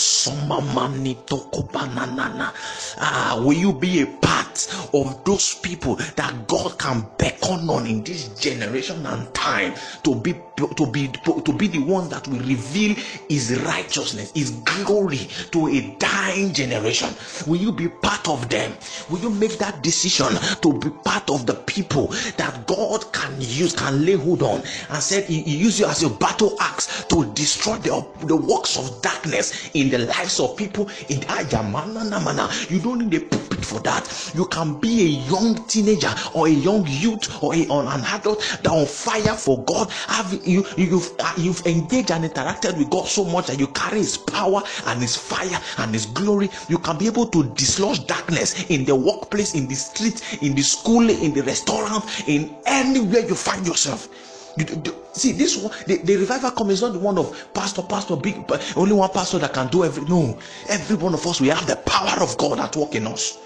Ah, 2.99 3.41
will 3.45 3.53
you 3.53 3.73
be 3.73 4.03
a 4.03 4.07
part 4.07 4.69
of 4.93 5.25
those 5.25 5.55
people 5.55 5.95
that 6.17 6.49
God 6.49 6.79
can 6.79 7.07
beckon 7.17 7.71
on 7.71 7.87
in 7.87 8.03
this 8.03 8.29
generation 8.41 9.07
and 9.07 9.33
time 9.35 9.75
to 10.03 10.15
be 10.17 10.35
to 10.57 10.87
be 10.91 11.09
to 11.09 11.53
be 11.53 11.67
the 11.69 11.79
one 11.79 12.09
that 12.09 12.27
will 12.29 12.41
reveal 12.41 12.95
his 13.29 13.59
righteousness, 13.63 14.33
his 14.35 14.51
glory 14.85 15.29
to 15.53 15.69
a 15.69 15.97
dying 15.99 16.53
generation? 16.53 17.09
Will 17.47 17.61
you 17.61 17.73
be 17.73 17.89
part 17.89 18.29
of 18.29 18.49
them? 18.49 18.73
Will 19.11 19.21
you 19.21 19.31
make 19.31 19.59
that 19.59 19.83
decision 19.83 20.29
to 20.61 20.73
be 20.79 20.91
part 21.05 21.31
of 21.31 21.47
the 21.47 21.55
people 21.55 22.09
that 22.37 22.67
God 22.67 23.13
can 23.13 23.35
use, 23.39 23.75
can 23.75 24.05
lay 24.05 24.15
hold 24.15 24.43
on, 24.43 24.63
and 24.91 25.03
said 25.03 25.25
he, 25.25 25.43
he 25.43 25.57
you 25.57 25.87
as 25.87 26.03
a 26.03 26.11
battle 26.11 26.57
axe 26.61 27.05
to 27.07 27.25
destroy 27.35 27.77
the, 27.79 28.05
the 28.27 28.37
works 28.37 28.77
of 28.79 29.01
darkness 29.03 29.52
in 29.75 29.91
the 29.91 29.99
lives 29.99 30.41
of 30.41 30.57
people 30.57 30.89
in 31.09 31.21
Ayamana 31.23 32.71
You 32.71 32.79
don't 32.81 32.99
need 33.09 33.23
a 33.23 33.25
pulpit 33.25 33.65
for 33.65 33.81
that. 33.81 34.33
You 34.35 34.47
can 34.47 34.79
be 34.81 35.03
a 35.03 35.09
young 35.31 35.65
teenager 35.67 36.13
or 36.35 36.47
a 36.47 36.51
young 36.51 36.87
youth 36.89 37.43
or, 37.43 37.55
a, 37.55 37.67
or 37.69 37.83
an 37.83 38.01
adult 38.05 38.41
that 38.63 38.67
on 38.71 38.87
fire 38.87 39.35
for 39.35 39.63
God. 39.65 39.91
Have 40.09 40.33
you 40.47 40.65
you've 40.77 41.13
uh, 41.19 41.33
you've 41.37 41.65
engaged 41.67 42.11
and 42.11 42.25
interacted 42.25 42.77
with 42.79 42.91
God 42.91 43.07
so 43.07 43.25
much 43.25 43.47
that 43.47 43.59
you 43.59 43.67
carry 43.69 43.99
His 43.99 44.19
power 44.19 44.63
and 44.87 45.01
His 45.01 45.17
fire 45.17 45.61
and 45.79 45.93
His 45.93 46.07
glory. 46.07 46.51
You 46.69 46.79
can 46.79 46.99
be 46.99 47.07
able 47.07 47.27
to 47.27 47.45
dislodge 47.55 48.07
darkness 48.07 48.65
in 48.71 48.85
the 48.85 48.95
workplace, 48.95 49.55
in 49.55 49.67
the 49.69 49.75
street, 49.75 50.23
in 50.43 50.55
the 50.55 50.63
school, 50.63 51.09
in 51.09 51.33
the 51.33 51.43
restaurant, 51.43 52.05
in 52.29 52.55
anywhere 52.67 53.27
you 53.27 53.35
find 53.35 53.67
yourself. 53.67 54.09
You, 54.57 54.67
see 55.13 55.33
this 55.33 55.57
one, 55.57 55.73
the, 55.87 55.97
the 55.99 56.17
revival 56.17 56.51
coming 56.51 56.73
is 56.73 56.83
not 56.83 56.93
the 56.93 56.99
one 56.99 57.19
of 57.19 57.49
pastor, 57.55 57.83
pastor, 57.83 58.17
big, 58.17 58.37
only 58.77 58.93
one 58.93 59.11
pastor 59.11 59.39
that 59.39 59.53
can 59.53 59.69
do 59.69 59.85
every. 59.85 60.05
No, 60.05 60.39
every 60.69 60.97
one 60.97 61.15
of 61.15 61.27
us 61.27 61.41
we 61.41 61.49
have 61.49 61.67
the 61.67 61.77
power 61.77 62.23
of 62.23 62.37
God 62.39 62.59
at 62.61 62.77
work 62.77 62.95
in 62.95 63.07
us. 63.07 63.39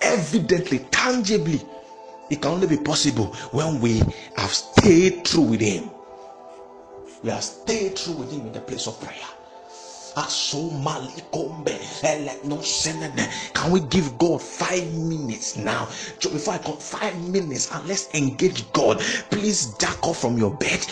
Evidently, 0.00 0.80
tangibly, 0.90 1.62
it 2.30 2.42
can 2.42 2.52
only 2.52 2.66
be 2.66 2.76
possible 2.76 3.26
when 3.52 3.80
we 3.80 4.02
have 4.36 4.52
stayed 4.52 5.24
true 5.24 5.42
with 5.42 5.60
Him. 5.60 5.90
We 7.22 7.30
have 7.30 7.42
stayed 7.44 7.96
true 7.96 8.14
with 8.14 8.30
Him 8.32 8.42
in 8.46 8.52
the 8.52 8.60
place 8.60 8.86
of 8.86 9.00
prayer. 9.00 9.37
Can 13.54 13.70
we 13.70 13.80
give 13.80 14.18
God 14.18 14.42
five 14.42 14.92
minutes 14.94 15.56
now? 15.56 15.86
Before 16.20 16.54
I 16.54 16.58
come, 16.58 16.76
five 16.76 17.16
minutes 17.28 17.70
and 17.72 17.86
let's 17.86 18.12
engage 18.14 18.70
God. 18.72 18.98
Please 19.30 19.74
jack 19.78 20.06
off 20.06 20.18
from 20.20 20.36
your 20.38 20.50
bed 20.54 20.84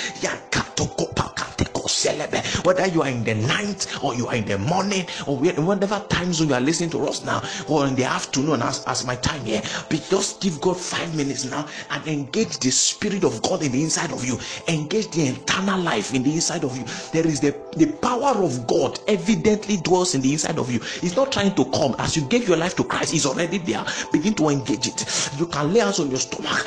whether 2.65 2.87
you 2.87 3.03
are 3.03 3.09
in 3.09 3.25
the 3.25 3.35
night 3.35 3.87
or 4.03 4.15
you 4.15 4.27
are 4.29 4.35
in 4.37 4.45
the 4.45 4.59
morning 4.59 5.05
or 5.27 5.37
whatever 5.39 6.03
time 6.09 6.33
zone 6.33 6.49
you 6.49 6.55
are 6.55 6.61
listening 6.61 6.91
to 6.91 7.07
us 7.07 7.25
now 7.25 7.43
or 7.69 7.87
in 7.87 7.95
the 7.95 8.05
afternoon 8.05 8.63
as, 8.63 8.85
as 8.87 9.05
my 9.05 9.17
time 9.17 9.45
here 9.45 9.63
but 9.89 10.05
just 10.11 10.41
give 10.41 10.61
god 10.61 10.77
five 10.77 11.15
minutes 11.15 11.45
now 11.45 11.67
and 11.91 12.07
engage 12.07 12.59
the 12.59 12.71
spirit 12.71 13.25
of 13.25 13.41
god 13.43 13.63
in 13.63 13.73
the 13.73 13.83
inside 13.83 14.13
of 14.13 14.25
you. 14.25 14.39
Engage 14.69 15.11
the 15.11 15.29
eternal 15.29 15.81
life 15.81 16.15
in 16.15 16.23
the 16.23 16.33
inside 16.33 16.65
of 16.65 16.77
you. 16.77 16.85
There 17.13 17.27
is 17.27 17.41
the 17.41 17.55
the 17.77 17.87
power 18.01 18.43
of 18.43 18.67
god 18.67 18.99
evidently 19.07 19.77
dwells 19.79 20.15
in 20.15 20.23
the 20.23 20.33
inside 20.33 20.59
of 20.59 20.71
you. 20.73 20.81
He's 21.01 21.15
not 21.17 21.31
trying 21.33 21.55
to 21.55 21.65
come. 21.67 21.95
As 21.99 22.17
you 22.17 22.23
gave 22.23 22.49
your 22.49 22.57
life 22.57 22.75
to 22.77 22.85
christ 22.85 23.13
he's 23.13 23.27
already 23.27 23.59
there. 23.59 23.85
Begin 24.13 24.35
to 24.35 24.49
engage 24.49 24.87
it. 24.89 25.31
You 25.39 25.47
can 25.47 25.73
lay 25.73 25.81
hands 25.81 26.01
on 26.01 26.11
your 26.11 26.21
stomach. 26.21 26.65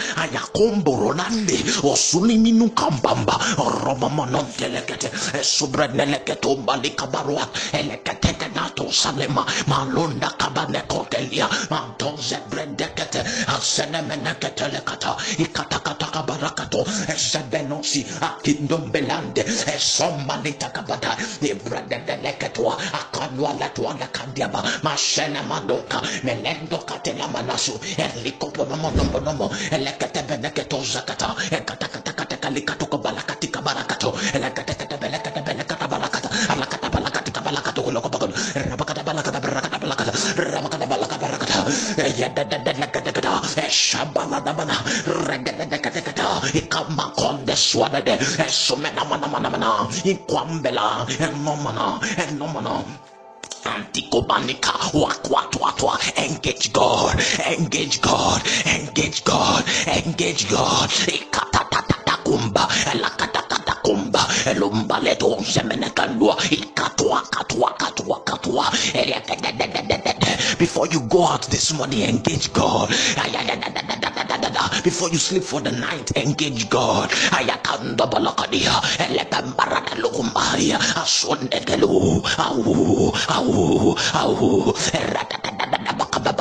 Or 1.84 1.96
suliminu 1.96 2.70
kambamba 2.76 3.40
sobreneleketomba 5.42 6.78
likabarua 6.78 7.48
eleketekenato 7.74 8.92
salema 8.92 9.46
malonda 9.68 10.30
kabanekotelia 10.38 11.50
mantoze 11.70 12.38
brendekete 12.50 13.24
asenemeneketelekata 13.48 15.16
ikatakatakabarakato 15.40 16.86
ezebenosi 17.14 18.06
akindombelande 18.22 19.46
esomanitakabata 19.76 21.18
ibradedeleketua 21.42 22.78
akanwalatuanakandiaba 23.02 24.64
masenemadoka 24.84 26.02
melendokatelamanasu 26.24 27.80
elikoponomonombonomo 27.98 29.52
eleketebeneketozakata 29.72 31.36
ekatakatakatakalikatokobalakatikabarakato 31.58 34.10
eleketeketebeleketebelekatabalakata 34.36 34.69
Eh, 41.98 42.06
eh, 42.08 42.16
eh, 50.04 50.06
ikwambela. 50.06 51.06
Enomana 51.20 52.00
enomana 52.30 52.84
Antikobanika, 53.66 54.74
wakwatwatwa, 54.94 56.00
engage 56.16 56.70
God, 56.74 57.20
engage 57.46 58.00
God, 58.02 58.42
engage 58.66 59.22
God, 59.26 59.64
engage 59.88 60.46
God. 60.50 60.90
Ikatatatakumba, 61.08 62.68
elakatakatakumba, 62.94 64.28
elumba 64.46 65.00
leto 65.00 65.38
semenekandua, 65.44 66.38
ikatwa, 66.50 67.22
katwa, 67.30 67.70
katwa, 67.72 67.74
katwa. 67.78 67.99
Before 70.58 70.88
you 70.88 71.02
go 71.02 71.26
out 71.28 71.44
this 71.48 71.72
morning, 71.74 72.02
engage 72.02 72.52
God. 72.54 72.90
Before 74.84 75.10
you 75.10 75.18
sleep 75.18 75.44
for 75.44 75.62
the 75.62 75.72
night, 75.72 76.12
engage 76.18 76.70
God. 76.70 77.12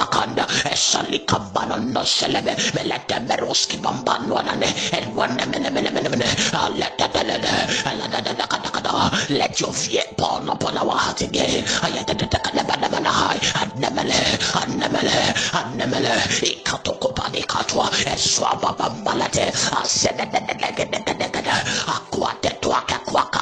bakanda 0.08 0.44
esali 0.72 1.20
kambanon 1.28 1.92
no 1.92 2.00
seleme 2.04 2.56
velete 2.74 3.20
meruski 3.28 3.76
bamban 3.76 4.24
vanane 4.32 4.68
el 4.96 5.04
vane 5.16 5.44
mene 5.52 5.68
mene 5.70 5.90
mene 5.92 6.08
mene 6.08 6.26
alete 6.56 7.06
telede 7.12 7.52
alete 7.84 8.18
telede 8.24 8.44
kada 8.48 8.70
kada 8.72 8.92
let 9.28 9.60
your 9.60 9.72
fear 9.72 10.02
upon 10.12 10.48
upon 10.48 10.76
our 10.78 10.96
heart 10.96 11.20
again. 11.20 11.64
Ayete 11.84 12.14
tete 12.16 12.38
kada 12.40 12.64
bana 12.64 12.88
bana 12.88 13.10
hay 13.12 13.38
annemele 13.60 14.20
annemele 14.60 15.18
annemele 15.52 16.12
ikatoko 16.40 17.12
pani 17.14 17.42
katwa 17.44 17.90
eswa 18.08 18.56
baba 18.62 18.88
malate 19.04 19.52
asene 19.76 20.24
de 20.32 20.40
de 20.48 20.54
de 20.56 20.84
de 20.88 20.98
de 21.04 21.14
de 21.20 21.40
de 21.44 21.54
akwate 21.94 22.50
tuaka 22.62 22.98
kwaka 23.04 23.40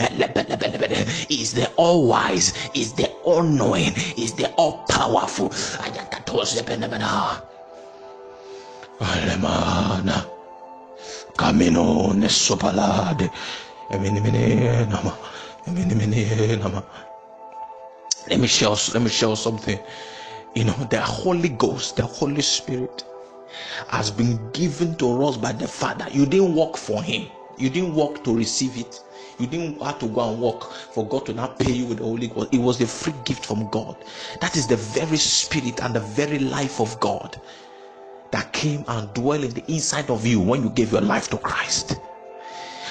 elebelebelebele. 0.00 1.06
Is 1.28 1.52
the 1.52 1.70
all 1.76 2.06
wise, 2.06 2.54
is 2.74 2.92
the 2.94 3.08
all 3.24 3.42
knowing, 3.42 3.92
is 4.16 4.32
the 4.34 4.50
all 4.56 4.84
powerful. 4.88 5.50
Alemana. 9.00 10.26
Camino 11.36 12.12
nesopalade. 12.12 13.30
Let 13.90 14.00
me 18.38 18.46
share 18.46 18.76
let 18.92 19.02
me 19.02 19.08
share 19.08 19.36
something. 19.36 19.78
You 20.54 20.64
know, 20.64 20.74
the 20.90 21.00
Holy 21.00 21.48
Ghost, 21.48 21.96
the 21.96 22.04
Holy 22.04 22.42
Spirit 22.42 23.04
has 23.88 24.10
been 24.10 24.38
given 24.52 24.94
to 24.96 25.24
us 25.24 25.36
by 25.36 25.52
the 25.52 25.66
Father. 25.66 26.06
You 26.12 26.26
didn't 26.26 26.54
work 26.54 26.76
for 26.76 27.02
him. 27.02 27.28
You 27.58 27.70
didn't 27.70 27.94
work 27.94 28.22
to 28.24 28.34
receive 28.34 28.76
it. 28.76 29.02
You 29.40 29.46
didn't 29.46 29.80
have 29.82 29.98
to 30.00 30.08
go 30.08 30.30
and 30.30 30.40
work 30.40 30.70
for 30.70 31.06
God 31.08 31.24
to 31.26 31.32
not 31.32 31.58
pay 31.58 31.72
you 31.72 31.86
with 31.86 31.98
the 31.98 32.04
Holy 32.04 32.28
Ghost. 32.28 32.52
It 32.52 32.58
was 32.58 32.80
a 32.80 32.86
free 32.86 33.14
gift 33.24 33.46
from 33.46 33.68
God. 33.70 33.96
That 34.40 34.56
is 34.56 34.66
the 34.66 34.76
very 34.76 35.16
spirit 35.16 35.82
and 35.82 35.94
the 35.94 36.00
very 36.00 36.38
life 36.38 36.80
of 36.80 37.00
God 37.00 37.40
that 38.32 38.52
came 38.52 38.84
and 38.86 39.12
dwell 39.14 39.42
in 39.42 39.50
the 39.50 39.64
inside 39.72 40.10
of 40.10 40.26
you 40.26 40.40
when 40.40 40.62
you 40.62 40.70
gave 40.70 40.92
your 40.92 41.00
life 41.00 41.28
to 41.30 41.38
Christ. 41.38 41.96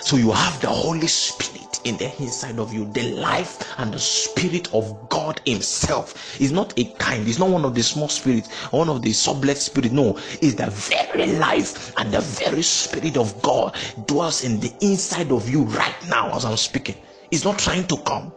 So 0.01 0.15
you 0.17 0.31
have 0.31 0.59
the 0.62 0.69
Holy 0.69 1.07
Spirit 1.07 1.58
in 1.83 1.97
the 1.97 2.05
inside 2.21 2.59
of 2.59 2.73
you, 2.73 2.85
the 2.85 3.11
life 3.13 3.73
and 3.79 3.93
the 3.93 3.99
spirit 3.99 4.73
of 4.73 5.09
God 5.09 5.41
Himself. 5.45 6.39
Is 6.41 6.51
not 6.51 6.77
a 6.77 6.85
kind, 6.93 7.27
it's 7.27 7.39
not 7.39 7.49
one 7.49 7.65
of 7.65 7.75
the 7.75 7.83
small 7.83 8.09
spirits, 8.09 8.51
one 8.71 8.89
of 8.89 9.01
the 9.01 9.11
sublet 9.11 9.57
spirit. 9.57 9.91
No, 9.91 10.17
it's 10.41 10.55
the 10.55 10.69
very 10.69 11.33
life 11.33 11.93
and 11.97 12.11
the 12.11 12.21
very 12.21 12.61
spirit 12.61 13.17
of 13.17 13.41
God 13.41 13.75
dwells 14.07 14.43
in 14.43 14.59
the 14.59 14.73
inside 14.81 15.31
of 15.31 15.49
you 15.49 15.63
right 15.63 15.95
now 16.09 16.35
as 16.35 16.45
I'm 16.45 16.57
speaking. 16.57 16.95
It's 17.31 17.45
not 17.45 17.59
trying 17.59 17.87
to 17.87 17.97
come, 17.97 18.33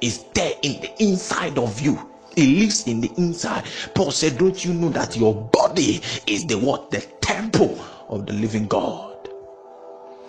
it's 0.00 0.18
there 0.34 0.54
in 0.62 0.80
the 0.80 1.02
inside 1.02 1.58
of 1.58 1.80
you. 1.80 2.08
It 2.36 2.46
lives 2.46 2.86
in 2.86 3.00
the 3.00 3.10
inside. 3.16 3.64
Paul 3.94 4.12
said, 4.12 4.38
Don't 4.38 4.64
you 4.64 4.72
know 4.72 4.88
that 4.90 5.16
your 5.16 5.34
body 5.34 6.00
is 6.28 6.46
the 6.46 6.56
what? 6.56 6.90
The 6.90 7.00
temple 7.20 7.78
of 8.08 8.26
the 8.26 8.32
living 8.32 8.66
God. 8.66 9.28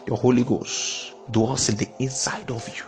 The 0.08 0.16
Holy 0.16 0.44
Ghost 0.44 1.11
dwells 1.30 1.70
in 1.70 1.76
the 1.78 1.90
inside 2.00 2.50
of 2.52 2.68
you. 2.70 2.84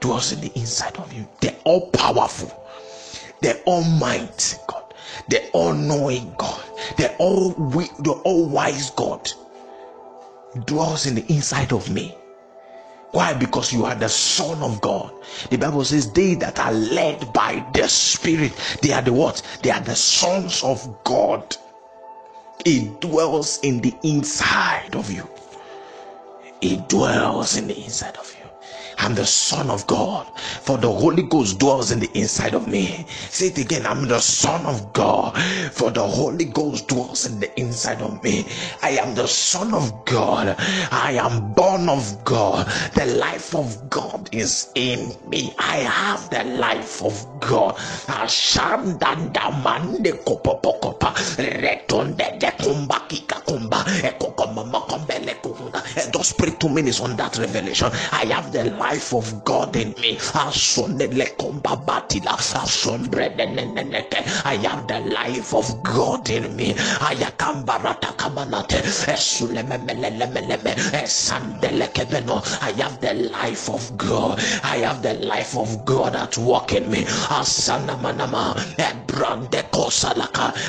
Dwells 0.00 0.32
in 0.32 0.40
the 0.40 0.52
inside 0.58 0.96
of 0.96 1.12
you. 1.12 1.26
The 1.40 1.54
all 1.64 1.90
powerful, 1.90 2.50
the 3.40 3.62
almighty 3.64 4.56
God, 4.66 4.94
the 5.28 5.48
all 5.50 5.72
knowing 5.72 6.34
God, 6.36 6.62
the 6.96 7.14
all 7.16 7.50
the 7.50 8.20
all 8.24 8.48
wise 8.48 8.90
God 8.90 9.30
dwells 10.66 11.06
in 11.06 11.14
the 11.14 11.32
inside 11.32 11.72
of 11.72 11.90
me. 11.90 12.16
Why? 13.12 13.34
Because 13.34 13.72
you 13.72 13.84
are 13.84 13.94
the 13.94 14.08
Son 14.08 14.62
of 14.62 14.80
God. 14.80 15.12
The 15.50 15.58
Bible 15.58 15.84
says, 15.84 16.10
They 16.12 16.34
that 16.36 16.58
are 16.58 16.72
led 16.72 17.32
by 17.32 17.64
the 17.74 17.86
Spirit, 17.86 18.52
they 18.80 18.92
are 18.92 19.02
the 19.02 19.12
what? 19.12 19.42
They 19.62 19.70
are 19.70 19.80
the 19.80 19.94
sons 19.94 20.62
of 20.64 21.04
God. 21.04 21.56
It 22.64 23.00
dwells 23.00 23.60
in 23.62 23.80
the 23.80 23.94
inside 24.02 24.94
of 24.94 25.10
you. 25.10 25.28
It 26.62 26.88
dwells 26.88 27.56
in 27.56 27.66
the 27.66 27.76
inside 27.84 28.16
of 28.18 28.32
you. 28.38 28.41
I'm 29.02 29.16
the 29.16 29.26
Son 29.26 29.68
of 29.68 29.84
God, 29.88 30.28
for 30.38 30.78
the 30.78 30.90
Holy 30.90 31.24
Ghost 31.24 31.58
dwells 31.58 31.90
in 31.90 31.98
the 31.98 32.08
inside 32.16 32.54
of 32.54 32.68
me. 32.68 33.04
Say 33.30 33.48
it 33.48 33.58
again 33.58 33.84
I'm 33.84 34.06
the 34.06 34.20
Son 34.20 34.64
of 34.64 34.92
God, 34.92 35.36
for 35.72 35.90
the 35.90 36.06
Holy 36.06 36.44
Ghost 36.44 36.86
dwells 36.86 37.26
in 37.26 37.40
the 37.40 37.50
inside 37.58 38.00
of 38.00 38.22
me. 38.22 38.46
I 38.80 38.90
am 38.90 39.16
the 39.16 39.26
Son 39.26 39.74
of 39.74 40.04
God, 40.04 40.54
I 40.92 41.18
am 41.20 41.52
born 41.52 41.88
of 41.88 42.24
God. 42.24 42.68
The 42.94 43.06
life 43.06 43.56
of 43.56 43.90
God 43.90 44.28
is 44.32 44.70
in 44.76 45.12
me. 45.28 45.52
I 45.58 45.78
have 45.78 46.30
the 46.30 46.44
life 46.44 47.02
of 47.02 47.26
God. 47.40 47.76
And 55.96 56.12
Just 56.12 56.38
pray 56.38 56.50
two 56.58 56.68
minutes 56.68 57.00
on 57.00 57.16
that 57.16 57.36
revelation. 57.38 57.90
I 58.12 58.26
have 58.26 58.52
the 58.52 58.70
life 58.70 58.91
of 58.92 59.44
God 59.44 59.74
in 59.76 59.94
me. 60.00 60.18
I 60.20 60.50
have 64.62 64.86
the 64.86 65.00
life 65.00 65.54
of 65.54 65.82
God 65.82 66.28
in 66.30 66.56
me. 66.56 66.74
I 67.00 67.14
have 67.14 67.36
the 73.00 73.14
life 73.32 73.68
of 73.70 73.96
God. 73.96 74.38
I 74.62 74.76
have 74.78 75.02
the 75.02 75.14
life 75.14 75.56
of 75.56 75.84
God 75.86 76.16
at 76.16 76.36
work 76.38 76.72
in 76.72 76.90
me. 76.90 77.04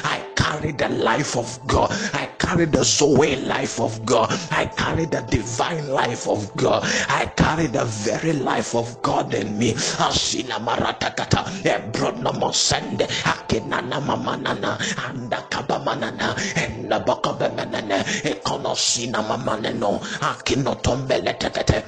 I 0.06 0.22
carry 0.36 0.72
the 0.72 0.90
life 0.90 1.36
of 1.36 1.60
God. 1.68 1.92
I 2.14 2.28
carry 2.38 2.66
the 2.66 2.84
Zoe 2.84 3.36
life 3.38 3.80
of 3.80 4.06
God. 4.06 4.30
I 4.52 4.66
carry 4.66 5.06
the 5.06 5.22
divine 5.22 5.88
life 5.90 6.28
of 6.28 6.56
God. 6.56 6.84
I 7.10 7.26
carry 7.36 7.68
the 7.68 7.86
very 8.04 8.34
life 8.34 8.76
of 8.76 9.02
God 9.02 9.34
in 9.34 9.58
me. 9.58 9.74
Asina 9.74 10.60
maratakata, 10.60 11.42
ebrono 11.64 12.32
mosende, 12.34 13.08
akinana 13.24 14.00
mamanana, 14.02 14.78
anda 15.08 15.40
kabamanana, 15.50 16.36
enda 16.56 17.00
bakabemanana, 17.06 17.98
ekonosina 18.32 19.20
mamaneno, 19.24 20.00
akinotombele 20.22 21.34
tekete. 21.40 21.84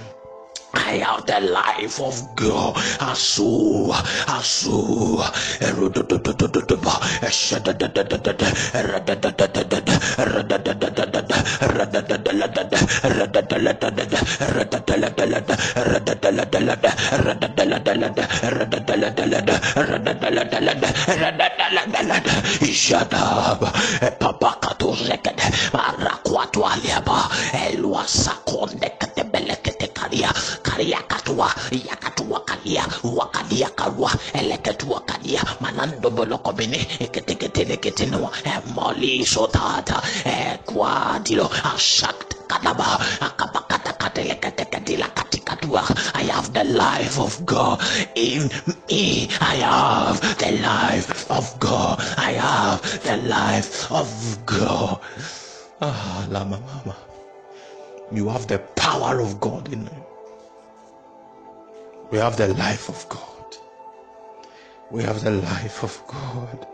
I 0.77 0.95
I 0.95 0.97
have 0.99 1.25
the 1.25 1.39
life 1.41 1.99
of 1.99 2.35
God. 2.35 2.75
Asu, 2.99 3.91
asu, 4.27 5.19
Shut 22.73 23.13
up. 23.13 23.61
Papakatuzeket. 24.19 25.37
Marakwatualiaba. 25.73 27.29
Elwasakonekate 27.65 29.23
belekete 29.31 29.87
karia. 29.93 30.29
Karia 30.63 31.01
katua. 31.07 31.51
Yakatua 31.71 32.39
kalia. 32.45 32.85
Wakalia 33.03 33.69
karua. 33.75 34.11
Eleketua 34.33 34.99
kalia. 35.05 35.41
Manando 35.61 36.09
bolokomine. 36.11 36.87
Eketekete 36.99 37.65
neketinua. 37.65 38.31
Emoli 38.45 39.25
sotata. 39.25 40.01
Ekwadilo. 40.25 41.49
ashakt. 41.75 42.34
I 46.13 46.23
have 46.31 46.53
the 46.53 46.63
life 46.63 47.19
of 47.19 47.45
God 47.45 47.81
in 48.15 48.49
me. 48.87 49.27
I 49.41 49.55
have 49.55 50.21
the 50.37 50.51
life 50.61 51.29
of 51.29 51.59
God. 51.59 51.99
I 52.17 52.31
have 52.31 52.81
the 53.03 53.17
life 53.27 53.91
of 53.91 54.07
God. 54.45 55.01
Ah, 55.81 56.25
Lama 56.29 56.59
Mama. 56.59 56.95
You 58.11 58.29
have 58.29 58.47
the 58.47 58.59
power 58.75 59.19
of 59.19 59.39
God 59.39 59.71
in 59.73 59.83
you. 59.83 60.05
We 62.11 62.19
have 62.19 62.37
the 62.37 62.47
life 62.53 62.87
of 62.87 63.09
God. 63.09 63.57
We 64.91 65.03
have 65.03 65.21
the 65.23 65.31
life 65.31 65.83
of 65.83 66.01
God. 66.07 66.67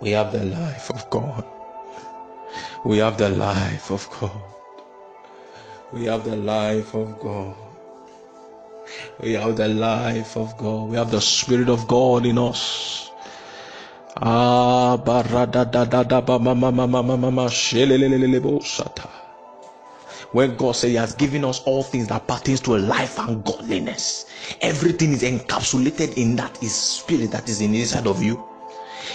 We 0.00 0.10
have 0.12 0.32
the 0.32 0.44
life 0.44 0.90
of 0.90 1.10
God. 1.10 1.44
We 2.84 2.98
have 2.98 3.18
the 3.18 3.28
life 3.28 3.90
of 3.90 4.08
God. 4.20 4.42
We 5.92 6.04
have 6.06 6.24
the 6.24 6.36
life 6.36 6.94
of 6.94 7.18
God. 7.20 7.54
We 9.20 9.32
have 9.34 9.56
the 9.56 9.68
life 9.68 10.36
of 10.36 10.56
God. 10.56 10.90
We 10.90 10.96
have 10.96 11.10
the 11.10 11.20
Spirit 11.20 11.68
of 11.68 11.86
God 11.86 12.26
in 12.26 12.38
us. 12.38 13.10
Ah. 14.16 14.96
When 20.32 20.56
God 20.56 20.76
said 20.76 20.90
He 20.90 20.96
has 20.96 21.14
given 21.14 21.44
us 21.44 21.60
all 21.64 21.82
things 21.82 22.08
that 22.08 22.26
pertains 22.26 22.60
to 22.60 22.76
life 22.76 23.18
and 23.18 23.44
godliness, 23.44 24.26
everything 24.60 25.12
is 25.12 25.22
encapsulated 25.22 26.16
in 26.16 26.36
that 26.36 26.62
is 26.62 26.74
spirit 26.74 27.30
that 27.32 27.48
is 27.48 27.60
inside 27.60 28.06
of 28.06 28.22
you. 28.22 28.49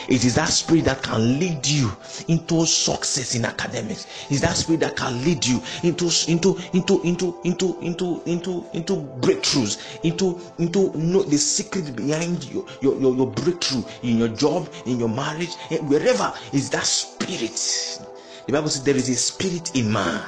It 0.07 0.23
is 0.25 0.35
that 0.35 0.49
spirit 0.49 0.85
that 0.85 1.03
can 1.03 1.39
lead 1.39 1.65
you 1.65 1.95
into 2.27 2.65
success 2.65 3.35
in 3.35 3.45
academics. 3.45 4.07
It's 4.29 4.41
that 4.41 4.55
spirit 4.55 4.81
that 4.81 4.95
can 4.95 5.23
lead 5.23 5.45
you 5.45 5.61
into 5.83 6.09
into 6.27 6.57
into 6.73 7.01
into 7.03 7.39
into 7.43 7.79
into 7.81 8.21
into 8.25 8.65
into 8.73 8.93
breakthroughs, 9.21 9.77
into 10.03 10.39
into 10.57 10.97
know 10.97 11.23
the 11.23 11.37
secret 11.37 11.95
behind 11.95 12.43
your, 12.51 12.65
your, 12.81 12.99
your, 12.99 13.15
your 13.15 13.27
breakthrough 13.27 13.83
in 14.03 14.17
your 14.17 14.29
job, 14.29 14.69
in 14.85 14.99
your 14.99 15.09
marriage, 15.09 15.55
eh, 15.71 15.77
wherever 15.79 16.33
is 16.53 16.69
that 16.69 16.85
spirit. 16.85 18.01
The 18.45 18.51
Bible 18.51 18.69
says 18.69 18.83
there 18.83 18.95
is 18.95 19.09
a 19.09 19.15
spirit 19.15 19.75
in 19.75 19.91
man, 19.91 20.21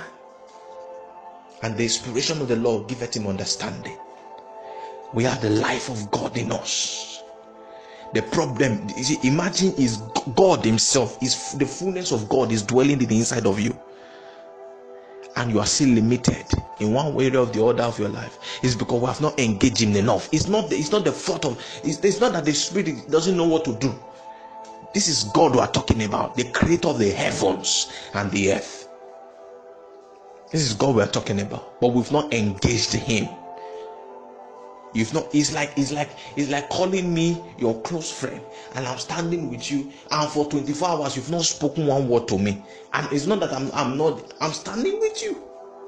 and 1.62 1.78
the 1.78 1.84
inspiration 1.84 2.41
of 2.41 2.48
the 2.48 2.56
Lord 2.56 2.88
giveth 2.88 3.15
him 3.15 3.28
understanding. 3.28 3.98
We 5.13 5.24
have 5.24 5.41
the 5.41 5.50
life 5.50 5.89
of 5.89 6.12
God 6.12 6.36
in 6.36 6.52
us 6.52 7.16
the 8.13 8.22
problem 8.22 8.88
see, 8.89 9.17
imagine 9.24 9.74
is 9.78 9.98
god 10.36 10.63
himself 10.63 11.22
is 11.22 11.54
the 11.54 11.65
fullness 11.65 12.12
of 12.12 12.30
god 12.30 12.52
is 12.52 12.63
dwelling 12.63 13.02
in 13.02 13.08
the 13.08 13.17
inside 13.17 13.46
of 13.46 13.60
you. 13.60 13.78
And 15.36 15.52
you 15.52 15.60
are 15.60 15.67
still 15.67 15.89
limited 15.89 16.46
in 16.80 16.93
one 16.93 17.13
way 17.13 17.28
or 17.28 17.46
the 17.46 17.63
other 17.63 17.84
of 17.84 18.00
your 18.00 18.10
life. 18.10 18.39
It's 18.63 18.74
because 18.74 19.00
we 19.00 19.06
have 19.06 19.22
not 19.22 19.39
engaged 19.39 19.82
him 19.82 19.96
enough. 19.96 20.30
It's 20.32 20.48
not 20.48 20.72
it's 20.72 20.91
not 20.91 21.04
the 21.04 21.12
fault 21.12 21.46
of 21.46 21.63
it's, 21.84 22.00
it's 22.00 22.20
not 22.20 22.34
that 22.34 22.46
the 22.46 22.54
spirit 22.54 23.10
doesn't 23.12 23.38
know 23.38 23.46
what 23.46 23.63
to 23.65 23.76
do. 23.76 23.93
This 24.93 25.08
is 25.08 25.26
god 25.26 25.54
we 25.54 25.60
are 25.60 25.72
talking 25.72 26.04
about 26.04 26.36
the 26.36 26.46
creator 26.52 26.88
of 26.88 26.98
the 26.98 27.12
heavens 27.12 27.91
and 28.13 28.32
the 28.32 28.54
earth. 28.54 28.89
This 30.52 30.62
is 30.62 30.74
god 30.74 30.96
we 30.96 31.04
are 31.04 31.08
talking 31.08 31.41
about 31.41 31.80
but 31.80 31.89
we've 31.89 32.12
not 32.12 32.34
engaged 32.34 32.93
him 32.93 33.28
You've 34.98 35.14
not, 35.14 35.28
it's 35.32 35.54
like 35.54 35.74
it's 35.78 35.92
like 35.92 36.10
it's 36.36 36.50
like 36.50 36.70
calling 36.70 37.14
me 37.14 37.40
your 37.60 37.80
close 37.84 38.10
friend, 38.12 38.42
and 38.74 38.88
I'm 38.88 38.98
standing 38.98 39.48
with 39.48 39.70
you, 39.70 39.92
and 40.10 40.28
for 40.28 40.50
24 40.50 40.88
hours 40.90 41.16
you've 41.16 41.30
not 41.30 41.46
spoken 41.46 41.86
one 41.86 42.10
word 42.10 42.28
to 42.30 42.40
me. 42.40 42.64
And 42.94 43.08
it's 43.14 43.28
not 43.28 43.40
that 43.42 43.54
I'm 43.54 43.70
I'm 43.74 43.96
not 43.96 44.34
I'm 44.42 44.52
standing 44.52 45.00
with 45.00 45.22
you, 45.22 45.40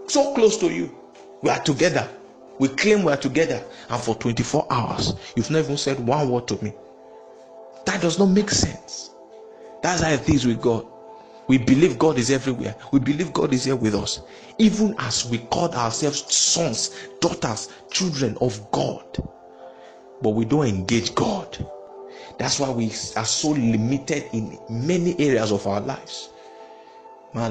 so 0.07 0.35
close 0.35 0.57
to 0.57 0.71
you. 0.71 0.95
We 1.41 1.49
are 1.49 1.57
together. 1.57 2.07
We 2.59 2.67
claim 2.67 3.03
we 3.03 3.11
are 3.11 3.17
together, 3.17 3.65
and 3.89 3.99
for 3.99 4.13
24 4.13 4.67
hours 4.69 5.15
you've 5.35 5.49
not 5.49 5.59
even 5.63 5.77
said 5.77 5.99
one 5.99 6.29
word 6.29 6.47
to 6.49 6.63
me. 6.63 6.71
That 7.87 8.01
does 8.03 8.19
not 8.19 8.27
make 8.27 8.51
sense. 8.51 9.09
That's 9.81 10.03
how 10.03 10.11
it 10.11 10.29
is 10.29 10.45
with 10.45 10.61
God. 10.61 10.85
We 11.49 11.57
believe 11.57 11.97
God 11.97 12.19
is 12.19 12.29
everywhere. 12.29 12.75
We 12.91 12.99
believe 12.99 13.33
God 13.33 13.53
is 13.55 13.65
here 13.65 13.75
with 13.75 13.95
us. 13.95 14.21
Even 14.59 14.93
as 14.99 15.27
we 15.27 15.39
call 15.39 15.73
ourselves 15.73 16.31
sons, 16.31 16.95
daughters, 17.21 17.69
children 17.89 18.37
of 18.39 18.69
God. 18.71 19.03
But 20.21 20.29
we 20.29 20.45
don't 20.45 20.67
engage 20.67 21.15
God. 21.15 21.57
That's 22.37 22.59
why 22.59 22.69
we 22.69 22.85
are 23.15 23.25
so 23.25 23.49
limited 23.49 24.25
in 24.31 24.59
many 24.69 25.19
areas 25.19 25.51
of 25.51 25.65
our 25.65 25.81
lives. 25.81 26.29
Will 27.33 27.49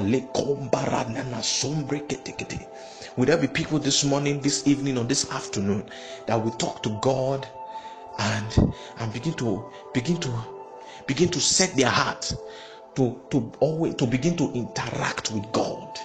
there 3.25 3.37
be 3.37 3.47
people 3.47 3.79
this 3.79 4.05
morning, 4.05 4.39
this 4.39 4.65
evening, 4.65 4.97
or 4.97 5.03
this 5.03 5.29
afternoon 5.31 5.83
that 6.25 6.41
will 6.41 6.51
talk 6.51 6.81
to 6.83 6.97
God 7.01 7.45
and 8.17 8.73
and 8.99 9.13
begin 9.13 9.33
to 9.33 9.65
begin 9.93 10.17
to 10.21 10.33
begin 11.05 11.29
to 11.29 11.41
set 11.41 11.75
their 11.75 11.89
heart 11.89 12.33
to, 12.99 13.17
to 13.29 13.51
always 13.61 13.95
to 13.95 14.05
begin 14.05 14.35
to 14.35 14.51
interact 14.51 15.31
with 15.31 15.49
God. 15.53 15.97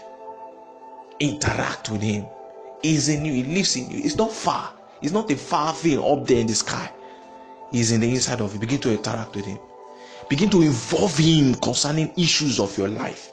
Interact 1.18 1.90
with 1.90 2.00
Him. 2.02 2.26
He's 2.82 3.08
in 3.08 3.24
you, 3.24 3.32
He 3.32 3.42
lives 3.42 3.74
in 3.76 3.90
you. 3.90 3.98
It's 4.04 4.16
not 4.16 4.30
far, 4.30 4.72
it's 5.02 5.12
not 5.12 5.30
a 5.30 5.36
far 5.36 5.74
thing 5.74 5.98
up 5.98 6.26
there 6.26 6.38
in 6.38 6.46
the 6.46 6.54
sky. 6.54 6.90
He's 7.72 7.90
in 7.90 8.00
the 8.00 8.08
inside 8.08 8.40
of 8.40 8.54
you. 8.54 8.60
Begin 8.60 8.80
to 8.82 8.92
interact 8.92 9.34
with 9.34 9.44
Him. 9.44 9.58
Begin 10.28 10.48
to 10.50 10.62
involve 10.62 11.18
Him 11.18 11.56
concerning 11.56 12.12
issues 12.16 12.60
of 12.60 12.76
your 12.78 12.88
life. 12.88 13.32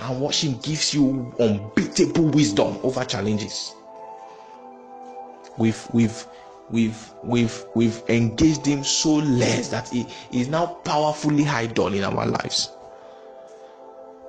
And 0.00 0.20
watch 0.20 0.42
Him 0.42 0.58
gives 0.62 0.94
you 0.94 1.34
unbeatable 1.38 2.24
wisdom 2.28 2.78
over 2.82 3.04
challenges. 3.04 3.74
We've 5.58 5.86
we've 5.92 6.26
we've 6.70 7.10
we've 7.22 7.64
we've 7.74 8.02
engaged 8.08 8.64
him 8.66 8.82
so 8.82 9.16
less 9.16 9.68
that 9.68 9.88
he 9.90 10.06
is 10.32 10.48
now 10.48 10.66
powerfully 10.66 11.46
idle 11.46 11.92
in 11.92 12.02
our 12.02 12.26
lives 12.26 12.73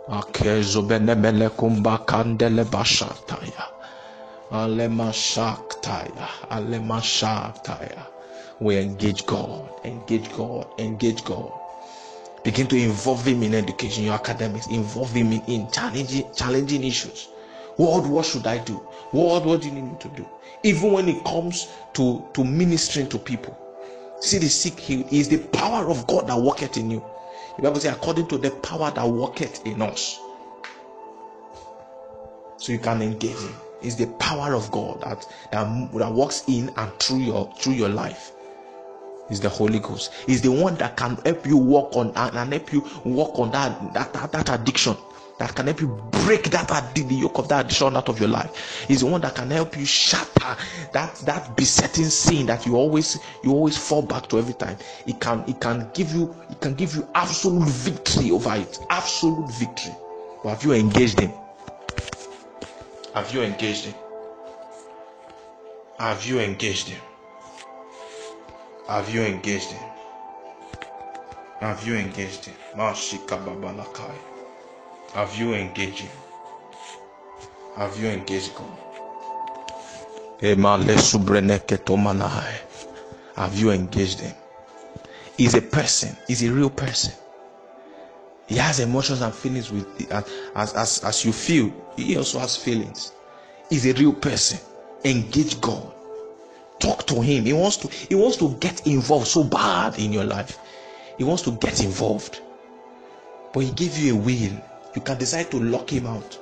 Akezo 0.09 0.81
benemele 0.83 1.49
kumba 1.49 1.97
kandele 2.05 2.63
bashataya. 2.65 3.65
Alema 4.51 5.11
shaktaya. 5.13 6.27
Alema 6.49 7.01
shaktaya. 7.01 8.05
We 8.61 8.77
engage 8.79 9.25
God, 9.25 9.69
engage 9.83 10.31
God, 10.37 10.67
engage 10.79 11.23
God. 11.23 11.51
Begin 12.43 12.67
to 12.67 12.77
involve 12.77 13.25
him 13.25 13.41
in 13.43 13.55
education, 13.55 14.03
your 14.05 14.13
academics, 14.13 14.67
involve 14.67 15.11
him 15.11 15.33
in, 15.33 15.41
in 15.47 15.71
challenging 15.71 16.31
challenging 16.35 16.83
issues. 16.83 17.29
What 17.77 18.05
what 18.05 18.25
should 18.25 18.45
I 18.47 18.59
do? 18.59 18.75
What 19.11 19.43
what 19.45 19.61
do 19.61 19.67
you 19.69 19.73
need 19.73 19.85
me 19.91 19.97
to 19.99 20.09
do? 20.09 20.25
Even 20.63 20.91
when 20.91 21.09
it 21.09 21.23
comes 21.25 21.67
to, 21.93 22.23
to 22.33 22.43
ministering 22.43 23.09
to 23.09 23.17
people. 23.17 23.57
See 24.21 24.37
the 24.37 24.49
sick 24.49 24.79
healed 24.79 25.11
is 25.11 25.29
the 25.29 25.39
power 25.39 25.89
of 25.89 26.05
God 26.07 26.27
that 26.27 26.37
worketh 26.39 26.77
in 26.77 26.91
you. 26.91 27.03
The 27.57 27.61
Bible 27.63 27.79
says, 27.79 27.95
according 27.95 28.27
to 28.27 28.37
the 28.37 28.51
power 28.51 28.91
that 28.91 29.07
worketh 29.07 29.65
in 29.65 29.81
us. 29.81 30.19
So 32.57 32.71
you 32.71 32.79
can 32.79 33.01
engage 33.01 33.37
Him. 33.37 33.55
It's 33.81 33.95
the 33.95 34.07
power 34.19 34.53
of 34.53 34.71
God 34.71 35.01
that, 35.01 35.25
that, 35.51 35.91
that 35.93 36.13
works 36.13 36.43
in 36.47 36.71
and 36.77 36.91
through 36.99 37.19
your 37.19 37.53
through 37.57 37.73
your 37.73 37.89
life. 37.89 38.31
Is 39.29 39.39
the 39.39 39.49
Holy 39.49 39.79
Ghost. 39.79 40.11
Is 40.27 40.41
the 40.41 40.51
one 40.51 40.75
that 40.75 40.97
can 40.97 41.15
help 41.25 41.47
you 41.47 41.57
walk 41.57 41.95
on 41.95 42.11
and 42.15 42.53
help 42.53 42.71
you 42.71 42.85
walk 43.03 43.39
on 43.39 43.51
that 43.51 43.93
that, 43.93 44.13
that, 44.13 44.31
that 44.31 44.49
addiction 44.49 44.95
that 45.37 45.53
can 45.55 45.65
help 45.65 45.81
you 45.81 45.87
break 46.23 46.45
that 46.51 46.67
the 46.95 47.01
yoke 47.15 47.37
of 47.37 47.47
that 47.49 47.65
addiction 47.65 47.95
out 47.95 48.07
of 48.09 48.19
your 48.19 48.29
life. 48.29 48.85
Is 48.89 49.01
the 49.01 49.07
one 49.07 49.21
that 49.21 49.35
can 49.35 49.51
help 49.51 49.77
you 49.77 49.85
shatter 49.85 50.55
that 50.93 51.15
that 51.25 51.55
besetting 51.57 52.05
sin 52.05 52.45
that 52.45 52.65
you 52.65 52.75
always 52.75 53.19
you 53.43 53.51
always 53.51 53.77
fall 53.77 54.01
back 54.01 54.27
to 54.29 54.37
every 54.37 54.53
time. 54.53 54.77
It 55.05 55.19
can 55.19 55.43
it 55.47 55.59
can 55.59 55.89
give 55.93 56.13
you 56.13 56.33
it 56.49 56.61
can 56.61 56.73
give 56.75 56.95
you 56.95 57.07
absolute 57.15 57.67
victory 57.67 58.31
over 58.31 58.55
it. 58.55 58.79
Absolute 58.89 59.51
victory. 59.51 59.93
But 60.43 60.49
have 60.51 60.63
you 60.63 60.73
engaged 60.73 61.19
him? 61.19 61.31
Have 63.13 63.33
you 63.33 63.41
engaged 63.41 63.85
him? 63.85 63.95
Have 65.99 66.25
you 66.25 66.39
engaged 66.39 66.89
him? 66.89 67.01
Have 68.87 69.13
you 69.13 69.21
engaged 69.23 69.71
him? 69.71 69.89
Have 71.61 71.87
you 71.87 71.95
engaged 71.95 72.45
him? 72.45 72.55
Babalakai. 72.75 74.15
Have 75.15 75.33
you 75.37 75.53
engaged 75.53 75.99
him? 75.99 76.11
Have 77.77 77.97
you 77.97 78.09
engaged 78.09 78.51
God? 78.53 78.77
Have 83.37 83.57
you 83.57 83.71
engaged 83.71 84.19
him? 84.19 84.35
He's 85.37 85.53
a 85.53 85.61
person, 85.61 86.17
he's 86.27 86.43
a 86.43 86.51
real 86.51 86.69
person. 86.69 87.13
He 88.47 88.57
has 88.57 88.81
emotions 88.81 89.21
and 89.21 89.33
feelings 89.33 89.71
with 89.71 90.11
as, 90.11 90.73
as, 90.73 91.01
as 91.05 91.23
you 91.23 91.31
feel, 91.31 91.71
he 91.95 92.17
also 92.17 92.39
has 92.39 92.57
feelings. 92.57 93.13
He's 93.69 93.85
a 93.85 93.93
real 93.93 94.11
person. 94.11 94.59
Engage 95.05 95.61
God. 95.61 95.93
Talk 96.79 97.07
to 97.07 97.21
him. 97.21 97.45
He 97.45 97.53
wants 97.53 97.77
to 97.77 97.87
he 97.87 98.15
wants 98.15 98.35
to 98.37 98.53
get 98.59 98.85
involved 98.85 99.27
so 99.27 99.45
bad 99.45 99.97
in 99.97 100.11
your 100.11 100.25
life. 100.25 100.59
He 101.17 101.23
wants 101.23 101.43
to 101.43 101.51
get 101.51 101.81
involved. 101.81 102.41
But 103.53 103.61
he 103.61 103.71
gave 103.71 103.97
you 103.97 104.15
a 104.15 104.17
will. 104.17 104.61
You 104.95 105.01
can 105.01 105.17
decide 105.17 105.51
to 105.51 105.59
lock 105.59 105.91
him 105.91 106.07
out. 106.07 106.39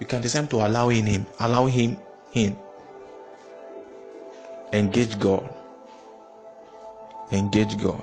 You 0.00 0.06
can 0.06 0.22
decide 0.22 0.48
to 0.50 0.66
allow 0.66 0.88
in 0.88 1.06
him, 1.06 1.26
allow 1.40 1.66
him 1.66 1.98
in. 2.32 2.56
Engage 4.72 5.18
God. 5.18 5.48
Engage 7.30 7.76
God. 7.78 8.02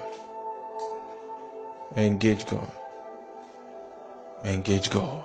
Engage 1.97 2.45
God. 2.45 2.71
Engage 4.43 4.89
God. 4.89 5.23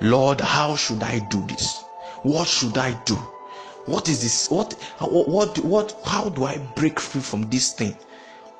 Lord, 0.00 0.40
how 0.40 0.76
should 0.76 1.02
I 1.02 1.18
do 1.28 1.44
this? 1.46 1.82
What 2.22 2.48
should 2.48 2.78
I 2.78 2.92
do? 3.04 3.16
What 3.86 4.08
is 4.08 4.22
this? 4.22 4.48
What, 4.50 4.74
what, 5.00 5.58
what, 5.58 5.96
how 6.04 6.28
do 6.28 6.44
I 6.44 6.58
break 6.76 7.00
free 7.00 7.20
from 7.20 7.50
this 7.50 7.72
thing? 7.72 7.96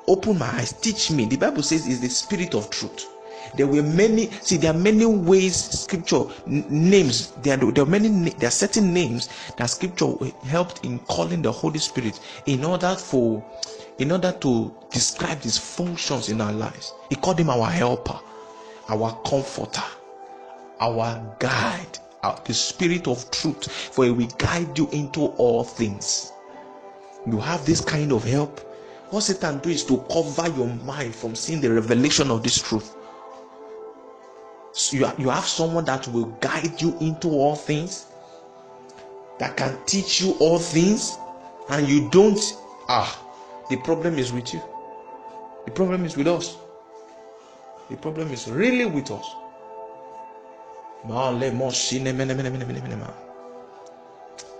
Open 0.07 0.37
my 0.37 0.47
eyes, 0.47 0.73
teach 0.73 1.11
me. 1.11 1.25
The 1.25 1.37
Bible 1.37 1.63
says 1.63 1.87
is 1.87 2.01
the 2.01 2.09
spirit 2.09 2.53
of 2.53 2.69
truth. 2.69 3.07
There 3.55 3.67
were 3.67 3.83
many, 3.83 4.31
see, 4.41 4.57
there 4.57 4.71
are 4.73 4.77
many 4.77 5.05
ways 5.05 5.55
scripture 5.55 6.23
names, 6.47 7.31
there 7.43 7.61
are, 7.61 7.71
there 7.71 7.83
are 7.83 7.87
many, 7.87 8.29
there 8.31 8.47
are 8.47 8.51
certain 8.51 8.93
names 8.93 9.29
that 9.57 9.67
scripture 9.67 10.13
helped 10.43 10.83
in 10.85 10.99
calling 10.99 11.41
the 11.41 11.51
Holy 11.51 11.79
Spirit 11.79 12.19
in 12.45 12.65
order 12.65 12.95
for, 12.95 13.43
in 13.99 14.11
order 14.11 14.31
to 14.41 14.73
describe 14.91 15.41
his 15.41 15.57
functions 15.57 16.29
in 16.29 16.41
our 16.41 16.53
lives. 16.53 16.93
He 17.09 17.15
called 17.15 17.39
him 17.39 17.49
our 17.49 17.69
helper, 17.69 18.19
our 18.89 19.19
comforter, 19.25 19.83
our 20.79 21.35
guide, 21.39 21.99
our, 22.23 22.39
the 22.45 22.53
spirit 22.53 23.07
of 23.07 23.29
truth, 23.31 23.69
for 23.71 24.05
he 24.05 24.11
will 24.11 24.27
guide 24.37 24.77
you 24.77 24.89
into 24.91 25.27
all 25.37 25.63
things. 25.63 26.31
You 27.27 27.39
have 27.39 27.65
this 27.65 27.81
kind 27.81 28.11
of 28.11 28.23
help. 28.23 28.59
What 29.11 29.21
Satan 29.21 29.59
do 29.59 29.69
is 29.69 29.83
to 29.85 29.97
cover 30.11 30.49
your 30.57 30.67
mind 30.67 31.13
from 31.13 31.35
seeing 31.35 31.61
the 31.61 31.71
revelation 31.71 32.31
of 32.31 32.41
this 32.41 32.59
truth. 32.59 32.95
You, 34.91 35.11
you 35.17 35.29
have 35.29 35.45
someone 35.45 35.85
that 35.85 36.07
will 36.07 36.25
guide 36.41 36.81
you 36.81 36.97
into 36.99 37.29
all 37.29 37.55
things, 37.55 38.07
that 39.39 39.55
can 39.55 39.77
teach 39.85 40.21
you 40.21 40.35
all 40.39 40.57
things, 40.57 41.17
and 41.69 41.87
you 41.87 42.09
don't. 42.09 42.39
Ah, 42.89 43.19
the 43.69 43.77
problem 43.77 44.17
is 44.17 44.33
with 44.33 44.53
you. 44.53 44.61
The 45.65 45.71
problem 45.71 46.05
is 46.05 46.17
with 46.17 46.27
us. 46.27 46.57
The 47.89 47.97
problem 47.97 48.31
is 48.31 48.47
really 48.49 48.85
with 48.85 49.11
us. 49.11 49.25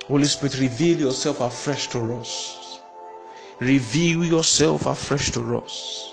Holy 0.07 0.25
Spirit, 0.25 0.59
reveal 0.59 0.99
yourself 0.99 1.41
afresh 1.41 1.87
to 1.87 1.99
us. 2.15 2.79
Reveal 3.59 4.25
yourself 4.25 4.85
afresh 4.85 5.31
to 5.31 5.57
us. 5.57 6.12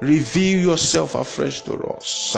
Reveal 0.00 0.60
yourself 0.70 1.16
afresh 1.16 1.62
to 1.62 1.74
us. 1.74 2.36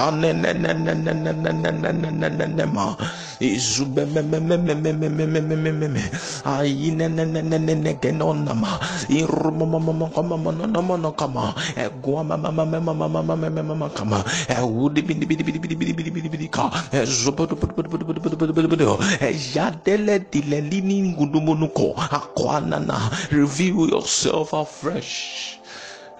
Reveal 23.31 23.89
yourself 23.89 24.53
afresh. 24.55 25.60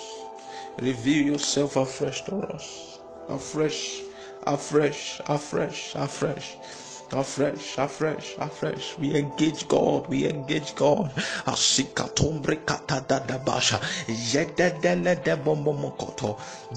reveal 0.80 1.26
yourself 1.32 1.76
afresh 1.78 2.21
to 2.26 2.36
us 2.54 3.00
afresh 3.30 4.02
afresh 4.47 5.21
afresh 5.28 5.95
afresh 5.95 5.95
afresh, 5.95 6.58
afresh, 7.13 7.78
afresh. 7.78 8.36
Afresh. 8.38 8.97
We 8.97 9.15
engage 9.15 9.67
God, 9.67 10.08
we 10.08 10.28
engage 10.28 10.76
God. 10.76 11.12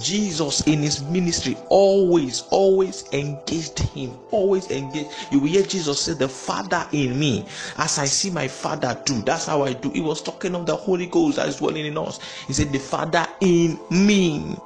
Jesus 0.01 0.66
in 0.66 0.79
his 0.81 1.03
ministry 1.03 1.57
always, 1.68 2.42
always 2.51 3.05
engaged 3.12 3.79
him, 3.79 4.18
always 4.31 4.70
engaged. 4.70 5.11
You 5.31 5.40
will 5.40 5.49
hear 5.49 5.62
Jesus 5.62 6.01
say, 6.01 6.14
The 6.14 6.29
Father 6.29 6.87
in 6.92 7.18
me, 7.18 7.47
as 7.79 7.99
I 7.99 8.07
see 8.07 8.31
my 8.31 8.49
Father 8.49 9.01
do, 9.05 9.23
that's 9.23 9.47
how 9.47 9.62
I 9.62 9.73
do. 9.73 9.90
He 9.90 10.01
was 10.01 10.23
talking 10.23 10.55
of 10.55 10.66
the 10.66 10.77
Holy 10.77 11.07
Ghost 11.07 11.37
that 11.37 11.49
is 11.49 11.57
dwelling 11.57 11.87
in 11.87 11.99
us. 11.99 12.20
He 12.47 12.53
said, 12.53 12.73
The 12.73 12.79
Father 12.79 13.27
in 13.40 13.79
me. 13.90 14.57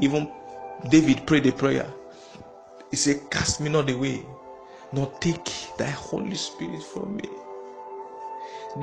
Even 0.00 0.30
David 0.88 1.26
prayed 1.26 1.46
a 1.46 1.52
prayer. 1.52 1.86
He 2.92 2.96
said, 2.98 3.30
Cast 3.30 3.60
me 3.60 3.70
not 3.70 3.90
away, 3.90 4.24
nor 4.92 5.08
take 5.18 5.50
thy 5.78 5.90
Holy 5.90 6.36
Spirit 6.36 6.84
from 6.84 7.16
me. 7.16 7.28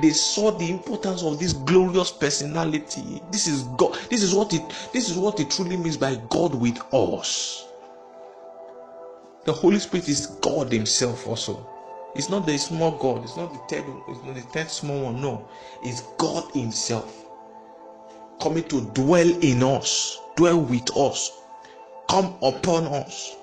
They 0.02 0.10
saw 0.10 0.50
the 0.50 0.70
importance 0.70 1.22
of 1.22 1.38
this 1.38 1.54
glorious 1.54 2.12
personality. 2.12 3.22
This 3.32 3.46
is 3.46 3.62
God. 3.78 3.98
This 4.10 4.22
is 4.22 4.34
what 4.34 4.52
it 4.52 4.62
this 4.92 5.08
is 5.08 5.16
what 5.16 5.40
it 5.40 5.50
truly 5.50 5.78
means 5.78 5.96
by 5.96 6.16
God 6.28 6.54
with 6.54 6.78
us. 6.92 7.68
The 9.46 9.52
Holy 9.52 9.78
Spirit 9.78 10.08
is 10.08 10.26
God 10.42 10.72
Himself 10.72 11.26
also. 11.26 11.66
It's 12.14 12.28
not 12.28 12.46
the 12.46 12.58
small 12.58 12.92
God, 12.92 13.24
it's 13.24 13.36
not 13.36 13.52
the 13.52 13.60
third, 13.76 13.84
it's 14.08 14.24
not 14.24 14.34
the 14.34 14.42
third 14.42 14.70
small 14.70 15.04
one. 15.04 15.22
No, 15.22 15.48
it's 15.82 16.02
God 16.18 16.50
Himself 16.52 17.26
coming 18.40 18.64
to 18.64 18.80
dwell 18.94 19.28
in 19.42 19.62
us, 19.62 20.18
dwell 20.36 20.60
with 20.60 20.96
us, 20.96 21.42
come 22.08 22.34
upon 22.42 22.86
us. 22.86 23.36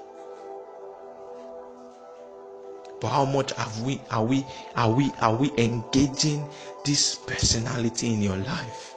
But 2.99 3.09
how 3.09 3.25
much 3.25 3.53
have 3.53 3.81
we 3.81 4.01
are 4.09 4.23
we 4.23 4.45
are 4.75 4.91
we 4.91 5.11
are 5.21 5.35
we 5.35 5.51
engaging 5.57 6.47
this 6.83 7.15
personality 7.15 8.13
in 8.13 8.21
your 8.21 8.37
life? 8.37 8.95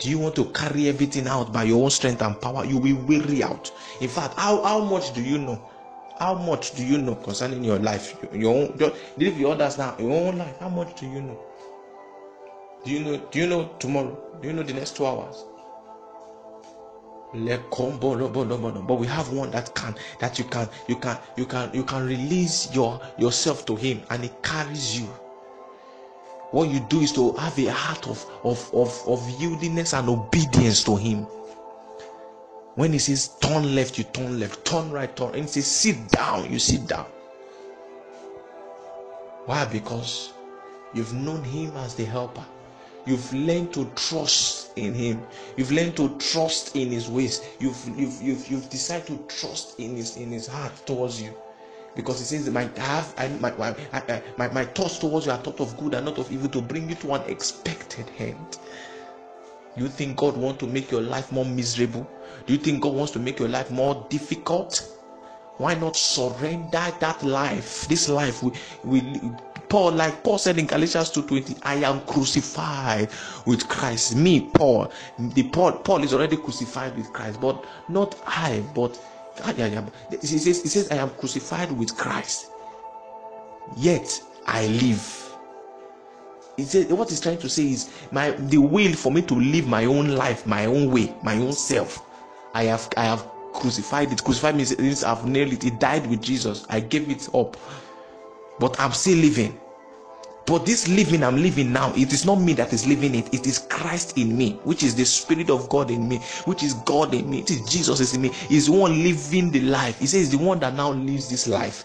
Do 0.00 0.10
you 0.10 0.18
want 0.18 0.34
to 0.36 0.46
carry 0.46 0.88
everything 0.88 1.28
out 1.28 1.52
by 1.52 1.64
your 1.64 1.82
own 1.84 1.90
strength 1.90 2.20
and 2.20 2.40
power? 2.40 2.64
You 2.64 2.78
will 2.78 2.96
weary 3.06 3.42
out. 3.44 3.70
In 4.00 4.08
fact, 4.08 4.34
how, 4.36 4.62
how 4.64 4.80
much 4.82 5.14
do 5.14 5.22
you 5.22 5.38
know? 5.38 5.70
How 6.18 6.34
much 6.34 6.74
do 6.74 6.84
you 6.84 6.98
know 6.98 7.14
concerning 7.14 7.62
your 7.64 7.78
life? 7.78 8.16
Your 8.32 8.54
own 8.54 8.78
just 8.78 8.94
leave 9.16 9.38
your 9.38 9.52
others 9.52 9.78
now, 9.78 9.96
your 9.98 10.12
own 10.28 10.38
life. 10.38 10.58
How 10.58 10.68
much 10.68 10.98
do 10.98 11.06
you 11.06 11.20
know? 11.20 11.38
Do 12.84 12.90
you 12.90 13.00
know 13.00 13.16
do 13.30 13.38
you 13.38 13.46
know 13.46 13.70
tomorrow? 13.78 14.18
Do 14.40 14.48
you 14.48 14.54
know 14.54 14.62
the 14.62 14.74
next 14.74 14.96
two 14.96 15.06
hours? 15.06 15.44
But 17.34 18.94
we 18.94 19.06
have 19.06 19.32
one 19.32 19.50
that 19.50 19.74
can 19.74 19.94
that 20.20 20.38
you 20.38 20.44
can 20.44 20.68
you 20.88 20.96
can 20.96 21.18
you 21.36 21.44
can 21.44 21.70
you 21.74 21.82
can 21.82 22.06
release 22.06 22.72
your 22.74 23.00
yourself 23.18 23.66
to 23.66 23.74
him 23.76 24.00
and 24.10 24.22
he 24.22 24.30
carries 24.42 24.98
you 24.98 25.08
what 26.54 26.68
you 26.70 26.78
do 26.88 27.00
is 27.00 27.10
to 27.14 27.32
have 27.32 27.58
a 27.58 27.66
heart 27.72 28.06
of, 28.06 28.24
of, 28.44 28.72
of, 28.72 28.88
of 29.08 29.18
yieldiness 29.40 29.98
and 29.98 30.08
obedience 30.08 30.84
to 30.84 30.94
Him. 30.94 31.24
When 32.76 32.92
He 32.92 33.00
says 33.00 33.26
turn 33.40 33.74
left, 33.74 33.98
you 33.98 34.04
turn 34.04 34.38
left, 34.38 34.64
turn 34.64 34.92
right, 34.92 35.14
turn, 35.16 35.34
and 35.34 35.42
He 35.42 35.48
says 35.48 35.66
sit 35.66 36.08
down, 36.10 36.52
you 36.52 36.60
sit 36.60 36.86
down. 36.86 37.06
Why? 39.46 39.64
Because 39.64 40.32
you've 40.94 41.12
known 41.12 41.42
Him 41.42 41.76
as 41.78 41.96
the 41.96 42.04
helper. 42.04 42.44
You've 43.06 43.32
learned 43.34 43.72
to 43.74 43.84
trust 43.96 44.70
in 44.76 44.94
Him. 44.94 45.22
You've 45.56 45.72
learned 45.72 45.96
to 45.96 46.16
trust 46.18 46.74
in 46.74 46.90
His 46.90 47.08
ways. 47.08 47.42
You've 47.60 47.98
you've 47.98 48.22
you've, 48.22 48.48
you've 48.48 48.70
decided 48.70 49.06
to 49.08 49.36
trust 49.36 49.78
in 49.78 49.96
His 49.96 50.16
in 50.16 50.30
His 50.30 50.46
heart 50.46 50.72
towards 50.86 51.20
you. 51.20 51.34
Because 51.94 52.18
he 52.18 52.24
says 52.24 52.50
my 52.50 52.68
have 52.76 53.14
I, 53.16 53.28
my, 53.28 53.52
my, 53.52 54.22
my, 54.36 54.48
my 54.48 54.64
thoughts 54.64 54.98
towards 54.98 55.26
you 55.26 55.32
are 55.32 55.38
thought 55.38 55.60
of 55.60 55.76
good 55.76 55.94
and 55.94 56.06
not 56.06 56.18
of 56.18 56.30
evil 56.32 56.48
to 56.50 56.60
bring 56.60 56.88
you 56.88 56.96
to 56.96 57.14
an 57.14 57.22
expected 57.30 58.10
end. 58.18 58.58
You 59.76 59.88
think 59.88 60.16
god 60.16 60.36
wants 60.36 60.60
to 60.60 60.66
make 60.66 60.90
your 60.90 61.02
life 61.02 61.30
more 61.30 61.44
miserable? 61.44 62.08
Do 62.46 62.52
you 62.52 62.58
think 62.58 62.82
god 62.82 62.94
wants 62.94 63.12
to 63.12 63.18
make 63.18 63.38
your 63.38 63.48
life 63.48 63.70
more 63.70 64.06
difficult? 64.08 64.90
Why 65.58 65.74
not 65.74 65.96
surrender 65.96 66.92
that 66.98 67.22
life? 67.22 67.86
This 67.86 68.08
life 68.08 68.42
we, 68.42 68.52
we 68.82 69.20
Paul, 69.68 69.92
like 69.92 70.22
Paul 70.22 70.38
said 70.38 70.58
in 70.58 70.66
Galatians 70.66 71.10
2:20, 71.10 71.58
I 71.62 71.76
am 71.76 72.00
crucified 72.02 73.10
with 73.46 73.68
Christ. 73.68 74.14
Me, 74.16 74.40
Paul, 74.40 74.90
the 75.18 75.42
Paul, 75.44 75.72
Paul 75.72 76.02
is 76.04 76.14
already 76.14 76.36
crucified 76.36 76.96
with 76.96 77.12
Christ, 77.12 77.40
but 77.40 77.64
not 77.88 78.16
I, 78.26 78.62
but 78.74 78.98
he 80.20 80.26
says, 80.26 80.62
he 80.62 80.68
says, 80.68 80.90
I 80.90 80.96
am 80.96 81.10
crucified 81.10 81.72
with 81.72 81.96
Christ, 81.96 82.50
yet 83.76 84.20
I 84.46 84.66
live. 84.68 85.20
He 86.56 86.62
said, 86.62 86.90
what 86.92 87.10
he's 87.10 87.20
trying 87.20 87.38
to 87.38 87.48
say 87.48 87.72
is, 87.72 87.90
my 88.12 88.30
the 88.30 88.58
will 88.58 88.92
for 88.92 89.10
me 89.10 89.22
to 89.22 89.34
live 89.34 89.66
my 89.66 89.86
own 89.86 90.10
life, 90.10 90.46
my 90.46 90.66
own 90.66 90.92
way, 90.92 91.12
my 91.24 91.36
own 91.36 91.52
self. 91.52 92.00
I 92.54 92.64
have 92.64 92.88
I 92.96 93.04
have 93.04 93.28
crucified 93.52 94.12
it. 94.12 94.22
Crucified 94.22 94.54
means 94.54 95.02
I've 95.02 95.26
nailed 95.26 95.52
it. 95.52 95.64
It 95.64 95.80
died 95.80 96.06
with 96.06 96.22
Jesus. 96.22 96.64
I 96.68 96.78
gave 96.78 97.10
it 97.10 97.28
up, 97.34 97.56
but 98.58 98.78
I'm 98.78 98.92
still 98.92 99.18
living. 99.18 99.58
But 100.46 100.66
this 100.66 100.88
living 100.88 101.22
I'm 101.22 101.36
living 101.36 101.72
now, 101.72 101.92
it 101.94 102.12
is 102.12 102.26
not 102.26 102.36
me 102.36 102.52
that 102.54 102.72
is 102.72 102.86
living 102.86 103.14
it, 103.14 103.32
it 103.32 103.46
is 103.46 103.60
Christ 103.60 104.18
in 104.18 104.36
me, 104.36 104.60
which 104.64 104.82
is 104.82 104.94
the 104.94 105.04
Spirit 105.04 105.48
of 105.48 105.68
God 105.70 105.90
in 105.90 106.06
me, 106.06 106.18
which 106.44 106.62
is 106.62 106.74
God 106.74 107.14
in 107.14 107.30
me, 107.30 107.40
it 107.40 107.50
is 107.50 107.62
Jesus 107.62 108.00
is 108.00 108.14
in 108.14 108.22
me. 108.22 108.28
He's 108.28 108.66
the 108.66 108.72
one 108.72 109.02
living 109.02 109.50
the 109.50 109.60
life. 109.60 109.98
He 109.98 110.06
says, 110.06 110.30
the 110.30 110.38
one 110.38 110.58
that 110.60 110.74
now 110.74 110.92
lives 110.92 111.30
this 111.30 111.48
life. 111.48 111.84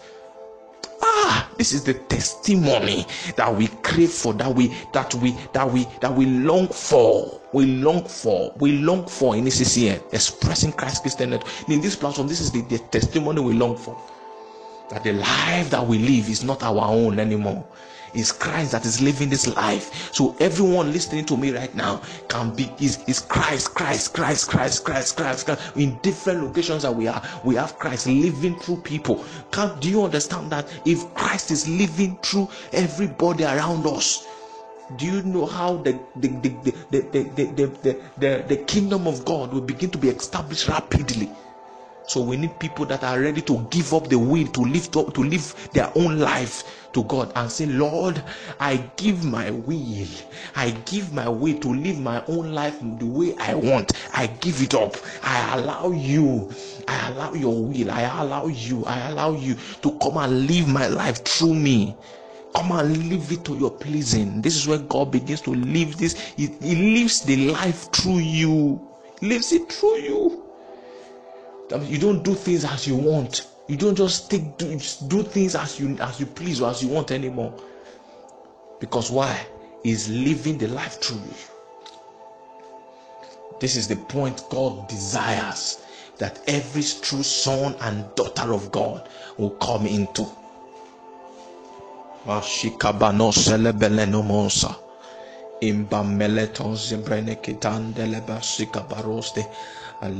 Ah, 1.02 1.50
this 1.58 1.72
is 1.72 1.84
the 1.86 1.94
testimony 1.94 3.06
that 3.38 3.56
we 3.56 3.68
crave 3.68 4.12
for, 4.12 4.34
that 4.34 4.54
we 4.54 4.76
that 4.92 5.14
we 5.16 5.32
that 5.54 5.72
we 5.72 5.88
that 6.02 6.14
we 6.14 6.26
long 6.26 6.68
for. 6.68 7.40
We 7.52 7.66
long 7.66 8.04
for, 8.04 8.54
we 8.60 8.74
long 8.74 9.08
for 9.08 9.36
in 9.36 9.46
ECCN, 9.46 10.14
expressing 10.14 10.72
Christ 10.72 11.02
Christian. 11.02 11.34
In 11.68 11.82
this 11.82 11.96
platform, 11.96 12.28
this 12.28 12.42
is 12.42 12.52
the, 12.52 12.62
the 12.62 12.78
testimony 12.78 13.42
we 13.42 13.54
long 13.54 13.76
for. 13.76 14.00
That 14.90 15.04
the 15.04 15.14
life 15.14 15.70
that 15.70 15.86
we 15.86 16.00
live 16.00 16.30
is 16.30 16.44
not 16.44 16.64
our 16.64 16.86
own 16.88 17.20
anymore 17.20 17.66
it's 18.14 18.32
Christ 18.32 18.72
that 18.72 18.86
is 18.86 19.02
living 19.02 19.30
this 19.30 19.48
life. 19.56 20.14
So 20.14 20.36
everyone 20.40 20.92
listening 20.92 21.26
to 21.26 21.38
me 21.38 21.52
right 21.52 21.74
now 21.76 22.02
can 22.28 22.56
be 22.56 22.72
is, 22.80 23.04
is 23.08 23.20
Christ, 23.20 23.74
Christ, 23.74 24.14
Christ, 24.14 24.50
Christ, 24.50 24.86
Christ, 24.86 25.18
Christ, 25.18 25.46
Christ. 25.46 25.78
In 25.78 25.98
different 26.02 26.44
locations 26.44 26.84
that 26.84 26.96
we 26.96 27.08
are, 27.08 27.22
we 27.44 27.56
have 27.56 27.78
Christ 27.78 28.08
living 28.08 28.58
through 28.60 28.78
people. 28.78 29.24
Can 29.52 29.80
do 29.80 29.90
you 29.90 30.04
understand 30.04 30.52
that 30.52 30.68
if 30.86 31.14
Christ 31.14 31.52
is 31.52 31.68
living 31.68 32.18
through 32.24 32.50
everybody 32.72 33.44
around 33.44 33.86
us? 33.86 34.28
do 34.98 35.06
you 35.06 35.22
know 35.22 35.46
how 35.46 35.78
the 35.78 35.92
the 36.16 36.30
the 36.30 36.50
the, 36.64 36.74
the, 36.90 37.24
the, 37.36 37.66
the, 37.84 38.02
the, 38.18 38.46
the 38.48 38.58
kingdom 38.66 39.06
of 39.06 39.24
God 39.24 39.54
will 39.54 39.62
begin 39.62 39.92
to 39.92 40.00
be 40.00 40.10
established 40.10 40.68
rapidly? 40.68 41.30
So 42.10 42.22
we 42.22 42.38
need 42.38 42.58
people 42.58 42.88
that 42.88 43.04
are 43.04 43.20
ready 43.20 43.40
to 43.44 43.68
give 43.70 43.94
up 43.94 44.10
the 44.10 44.18
will 44.18 44.48
to 44.48 44.62
live 44.62 44.90
to, 44.94 45.12
to 45.12 45.22
live 45.22 45.70
their 45.74 45.92
own 45.96 46.18
life 46.18 46.90
to 46.94 47.04
God 47.04 47.32
and 47.36 47.52
say, 47.52 47.68
Lord, 47.68 48.24
I 48.60 48.78
give 48.98 49.24
my 49.24 49.52
will. 49.52 50.08
I 50.56 50.72
give 50.88 51.14
my 51.14 51.30
will 51.30 51.60
to 51.60 51.72
live 51.72 52.00
my 52.00 52.26
own 52.26 52.52
life 52.52 52.80
the 52.82 53.06
way 53.06 53.36
I 53.38 53.54
want. 53.54 53.92
I 54.12 54.26
give 54.26 54.60
it 54.64 54.74
up. 54.74 54.96
I 55.22 55.60
allow 55.60 55.92
you. 55.92 56.52
I 56.88 57.12
allow 57.12 57.34
your 57.36 57.64
will. 57.64 57.92
I 57.92 58.02
allow 58.24 58.48
you. 58.48 58.84
I 58.86 59.10
allow 59.10 59.34
you 59.34 59.56
to 59.84 59.92
come 60.00 60.18
and 60.18 60.48
live 60.48 60.68
my 60.68 60.88
life 60.88 61.24
through 61.24 61.54
me. 61.54 61.96
Come 62.56 62.72
and 62.72 63.08
live 63.08 63.32
it 63.32 63.46
to 63.46 63.56
your 63.56 63.70
pleasing. 63.70 64.42
This 64.42 64.56
is 64.56 64.68
where 64.68 64.80
God 64.80 65.12
begins 65.12 65.42
to 65.42 65.52
live 65.52 65.96
this. 65.98 66.20
He, 66.20 66.48
he 66.60 67.02
lives 67.02 67.22
the 67.22 67.52
life 67.52 67.92
through 67.92 68.18
you. 68.18 68.82
He 69.20 69.28
lives 69.28 69.54
it 69.54 69.72
through 69.72 69.98
you. 69.98 70.49
You 71.72 72.00
don't 72.00 72.24
do 72.24 72.34
things 72.34 72.66
as 72.66 72.88
you 72.88 72.96
want. 72.96 73.48
You 73.68 73.78
don't 73.78 73.96
just 73.96 74.32
take 74.32 74.58
do, 74.58 74.80
do 75.08 75.24
things 75.24 75.56
as 75.56 75.80
you 75.80 75.96
as 76.00 76.20
you 76.20 76.26
please 76.26 76.62
or 76.62 76.70
as 76.72 76.84
you 76.84 76.90
want 76.90 77.12
anymore. 77.12 77.54
Because 78.80 79.12
why? 79.12 79.46
Is 79.84 80.10
living 80.10 80.58
the 80.58 80.68
life 80.68 81.00
through. 81.02 81.22
This 83.60 83.76
is 83.76 83.88
the 83.88 83.96
point 83.96 84.44
God 84.50 84.88
desires 84.88 85.84
that 86.18 86.42
every 86.48 86.82
true 86.82 87.24
son 87.24 87.76
and 87.82 88.04
daughter 88.16 88.54
of 88.54 88.72
God 88.72 89.08
will 89.38 89.52
come 89.52 89.86
into. 89.86 90.26
When 100.02 100.20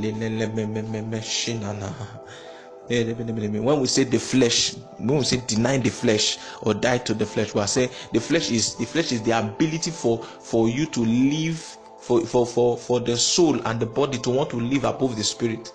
we 3.80 3.86
say 3.86 4.04
the 4.04 4.18
flesh, 4.18 4.74
when 4.98 5.18
we 5.18 5.24
say 5.24 5.42
deny 5.46 5.78
the 5.78 5.90
flesh 5.90 6.38
or 6.62 6.74
die 6.74 6.98
to 6.98 7.14
the 7.14 7.24
flesh, 7.24 7.54
we 7.54 7.60
are 7.60 7.66
saying 7.66 7.90
the 8.12 8.20
flesh 8.20 8.50
is 8.50 8.74
the 8.76 8.84
flesh 8.84 9.12
is 9.12 9.22
the 9.22 9.38
ability 9.38 9.90
for 9.90 10.22
for 10.22 10.68
you 10.68 10.84
to 10.86 11.00
live 11.00 11.58
for 11.98 12.20
for 12.26 12.46
for 12.46 12.76
for 12.76 13.00
the 13.00 13.16
soul 13.16 13.58
and 13.66 13.80
the 13.80 13.86
body 13.86 14.18
to 14.18 14.30
want 14.30 14.50
to 14.50 14.56
live 14.56 14.84
above 14.84 15.16
the 15.16 15.24
spirit. 15.24 15.72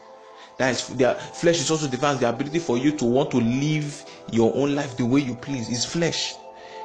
That 0.57 0.71
is, 0.71 0.87
the 0.87 1.15
flesh 1.15 1.59
is 1.59 1.71
also 1.71 1.87
defines 1.87 2.19
the 2.19 2.29
ability 2.29 2.59
for 2.59 2.77
you 2.77 2.91
to 2.97 3.05
want 3.05 3.31
to 3.31 3.37
live 3.37 4.05
your 4.31 4.55
own 4.55 4.75
life 4.75 4.95
the 4.97 5.05
way 5.05 5.21
you 5.21 5.35
please. 5.35 5.69
It's 5.69 5.85
flesh, 5.85 6.35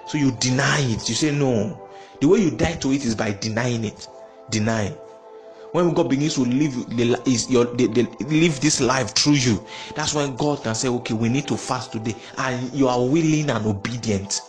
so 0.07 0.17
you 0.17 0.33
deny 0.33 0.81
it. 0.81 1.09
You 1.09 1.15
say 1.15 1.33
no. 1.33 1.89
The 2.21 2.29
way 2.29 2.41
you 2.41 2.51
die 2.51 2.77
to 2.77 2.93
it 2.93 3.05
is 3.05 3.15
by 3.15 3.33
denying 3.33 3.85
it. 3.85 4.09
Deny 4.51 4.85
when 5.73 5.95
God 5.95 6.11
begins 6.11 6.35
to 6.35 6.43
live 6.43 6.75
the, 6.97 7.23
is 7.27 7.51
your 7.51 7.65
the, 7.65 7.87
the, 7.87 8.03
live 8.27 8.61
this 8.61 8.81
life 8.81 9.15
through 9.15 9.35
you, 9.35 9.65
that's 9.95 10.15
when 10.15 10.37
God 10.37 10.63
can 10.63 10.75
say, 10.75 10.89
okay, 10.89 11.15
we 11.15 11.29
need 11.29 11.47
to 11.49 11.57
fast 11.57 11.93
today, 11.93 12.15
and 12.39 12.73
you 12.73 12.89
are 12.89 13.01
willing 13.01 13.51
and 13.51 13.67
obedient. 13.67 14.41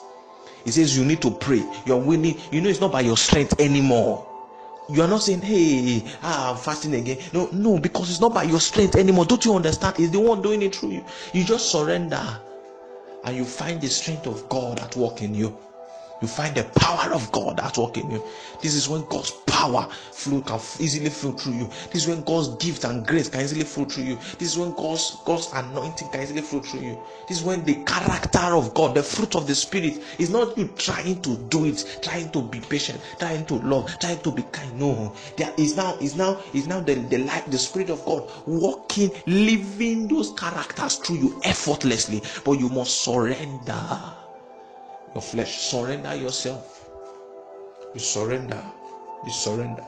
He 0.64 0.72
says 0.72 0.98
you 0.98 1.06
need 1.06 1.22
to 1.22 1.32
pray. 1.32 1.64
You're 1.86 1.98
willing. 1.98 2.40
You 2.52 2.62
know 2.62 2.70
it's 2.70 2.82
not 2.82 2.92
by 2.92 3.02
your 3.02 3.18
strength 3.18 3.60
anymore. 3.60 4.28
You 4.90 5.02
are 5.02 5.08
not 5.08 5.22
saying, 5.22 5.42
"Hey, 5.42 6.04
ah, 6.22 6.52
I'm 6.52 6.58
fasting 6.58 6.94
again." 6.96 7.18
No, 7.34 7.50
no, 7.52 7.80
because 7.80 8.10
it's 8.10 8.20
not 8.20 8.34
by 8.34 8.44
your 8.44 8.60
strength 8.60 8.96
anymore. 8.96 9.26
Don't 9.26 9.44
you 9.46 9.56
understand? 9.56 9.96
It's 10.00 10.12
the 10.12 10.20
one 10.20 10.42
doing 10.42 10.62
it 10.62 10.76
through 10.76 10.92
you. 10.92 11.06
You 11.34 11.44
just 11.44 11.72
surrender, 11.72 12.22
and 13.24 13.36
you 13.36 13.46
find 13.46 13.80
the 13.80 13.88
strength 13.88 14.28
of 14.28 14.48
God 14.50 14.80
at 14.80 14.96
work 14.96 15.22
in 15.22 15.34
you 15.34 15.58
you 16.22 16.28
find 16.28 16.56
the 16.56 16.64
power 16.80 17.14
of 17.14 17.32
God 17.32 17.60
at 17.60 17.78
work 17.78 17.98
in 17.98 18.12
you. 18.12 18.24
This 18.62 18.76
is 18.76 18.88
when 18.88 19.04
God's 19.06 19.32
power 19.48 19.88
flow 20.12 20.42
can 20.42 20.60
easily 20.80 21.10
flow 21.10 21.32
through 21.32 21.54
you. 21.54 21.70
This 21.92 22.04
is 22.04 22.08
when 22.08 22.22
God's 22.24 22.50
gift 22.64 22.84
and 22.84 23.06
grace 23.06 23.28
can 23.28 23.42
easily 23.42 23.64
flow 23.64 23.86
through 23.86 24.04
you. 24.04 24.16
This 24.38 24.52
is 24.54 24.58
when 24.58 24.72
God's 24.74 25.18
God's 25.26 25.50
anointing 25.54 26.10
can 26.10 26.22
easily 26.22 26.42
flow 26.42 26.60
through 26.60 26.82
you. 26.82 26.98
This 27.28 27.40
is 27.40 27.44
when 27.44 27.64
the 27.66 27.76
character 27.86 28.56
of 28.56 28.74
God, 28.76 28.96
the 28.96 29.04
fruit 29.04 29.36
of 29.36 29.48
the 29.48 29.56
Spirit, 29.56 30.04
is 30.20 30.30
not 30.30 30.58
you 30.58 30.68
trying 30.78 31.22
to 31.24 31.38
do 31.38 31.66
it, 31.66 32.00
trying 32.04 32.30
to 32.32 32.42
be 32.44 32.60
patient, 32.60 33.02
trying 33.20 33.46
to 33.48 33.56
love, 33.56 33.98
trying 34.00 34.20
to 34.20 34.32
be 34.32 34.44
kind. 34.52 34.80
No, 34.80 35.14
there 35.38 35.54
is 35.58 35.76
now 35.76 35.96
is 36.00 36.16
now 36.16 36.40
is 36.54 36.68
now 36.68 36.82
the, 36.82 36.96
the 36.96 37.18
light, 37.20 37.50
the 37.50 37.58
Spirit 37.58 37.90
of 37.90 38.06
God 38.06 38.30
walking, 38.46 39.10
living 39.26 40.08
those 40.08 40.32
characters 40.34 40.98
through 40.98 41.18
you 41.18 41.42
effortlessly. 41.44 42.22
But 42.46 42.60
you 42.60 42.70
must 42.70 43.02
surrender 43.02 44.21
your 45.14 45.22
flesh. 45.22 45.58
Surrender 45.58 46.16
yourself. 46.16 46.90
You 47.94 48.00
surrender. 48.00 48.64
You 49.26 49.32
surrender. 49.32 49.86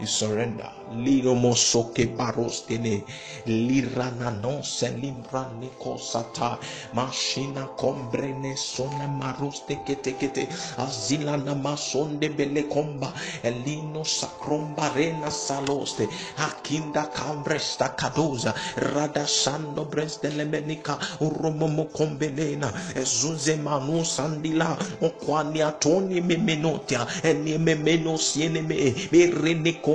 You 0.00 0.06
surrender. 0.06 0.70
Liro 0.94 1.34
mosoke 1.34 2.06
barostene. 2.16 3.04
Lirana 3.46 4.30
non 4.30 4.62
se 4.64 4.88
limbra 4.88 5.46
niko 5.60 5.96
sata. 5.98 6.58
Machina 6.92 7.68
combrene 7.76 8.56
sone 8.56 9.06
maroste 9.06 9.78
kete 9.84 10.16
kete. 10.16 10.48
Azila 10.76 11.36
na 11.36 11.54
masonde 11.54 12.28
bele 12.34 12.66
comba. 12.68 13.12
Elino 13.42 14.02
sacromba 14.02 14.92
rena 14.94 15.30
saloste. 15.30 16.08
Akinda 16.36 17.08
cambresta 17.12 17.94
cadoza. 17.94 18.54
Rada 18.76 19.26
sando 19.26 19.84
breste 19.84 20.30
lemenica. 20.30 20.98
Uromomo 21.20 21.84
combelena. 21.92 22.72
Ezuze 22.96 23.56
manu 23.56 24.04
sandila. 24.04 24.76
Okwani 25.00 25.62
atoni 25.62 26.20
memenotia. 26.20 27.06
Eni 27.22 27.58
memeno 27.58 28.16
me. 28.68 29.91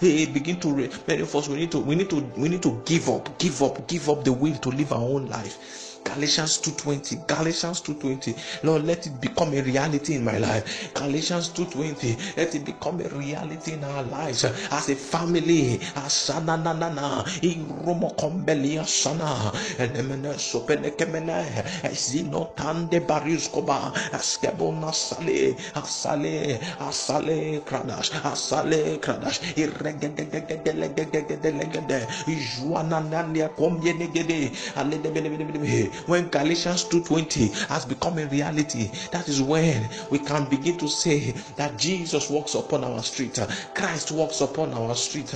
Hey, 0.00 0.26
begin 0.26 0.58
to 0.60 0.74
many 1.06 1.22
of 1.22 1.34
us 1.36 1.48
we 1.48 1.56
need 1.56 1.70
to 1.72 1.78
we 1.80 1.94
need 1.94 2.10
to 2.10 2.20
we 2.36 2.48
need 2.48 2.62
to 2.62 2.82
give 2.84 3.08
up, 3.08 3.38
give 3.38 3.62
up, 3.62 3.86
give 3.86 4.10
up 4.10 4.24
the 4.24 4.32
will 4.32 4.56
to 4.56 4.70
live 4.70 4.92
our 4.92 5.00
own 5.00 5.26
life. 5.28 5.85
Galatians 6.06 6.58
2:20. 6.62 7.26
Galatians 7.26 7.80
2:20. 7.82 8.34
Lord, 8.62 8.84
let 8.86 9.06
it 9.06 9.20
become 9.20 9.52
a 9.54 9.60
reality 9.60 10.14
in 10.14 10.22
my 10.24 10.38
life. 10.38 10.90
Galatians 10.94 11.48
2:20. 11.50 12.16
Let 12.36 12.54
it 12.54 12.64
become 12.64 13.00
a 13.00 13.08
reality 13.08 13.72
in 13.72 13.82
our 13.84 14.02
lives 14.04 14.44
as 14.44 14.88
a 14.88 14.94
family. 14.96 15.80
Asana 15.96 16.56
na 16.62 16.72
na 16.72 16.88
na. 16.90 17.24
Iromo 17.42 18.14
kombeli 18.16 18.78
asana. 18.78 19.52
Enemene 19.78 20.38
sopene 20.38 20.90
kemene. 20.96 21.44
Ezino 21.82 22.48
tande 22.56 23.00
bariskoba. 23.00 23.92
Askebona 24.12 24.92
sale. 24.94 25.56
Asale. 25.74 26.60
Asale 26.80 27.60
kradash. 27.66 28.10
Asale 28.22 28.98
kradash. 29.00 29.40
Irregedegedegedegedegede. 29.58 32.06
Ijuana 32.26 33.00
nania 33.00 33.48
komyenegede. 33.48 34.50
Aledebelebelebele 34.76 35.90
when 36.06 36.28
Galatians 36.28 36.84
2:20 36.84 37.68
has 37.68 37.84
become 37.84 38.18
a 38.18 38.26
reality, 38.26 38.90
that 39.10 39.28
is 39.28 39.42
when 39.42 39.88
we 40.10 40.18
can 40.18 40.44
begin 40.48 40.78
to 40.78 40.88
say 40.88 41.34
that 41.56 41.76
Jesus 41.76 42.30
walks 42.30 42.54
upon 42.54 42.84
our 42.84 43.02
street, 43.02 43.38
Christ 43.74 44.12
walks 44.12 44.40
upon 44.40 44.72
our 44.74 44.94
street, 44.94 45.34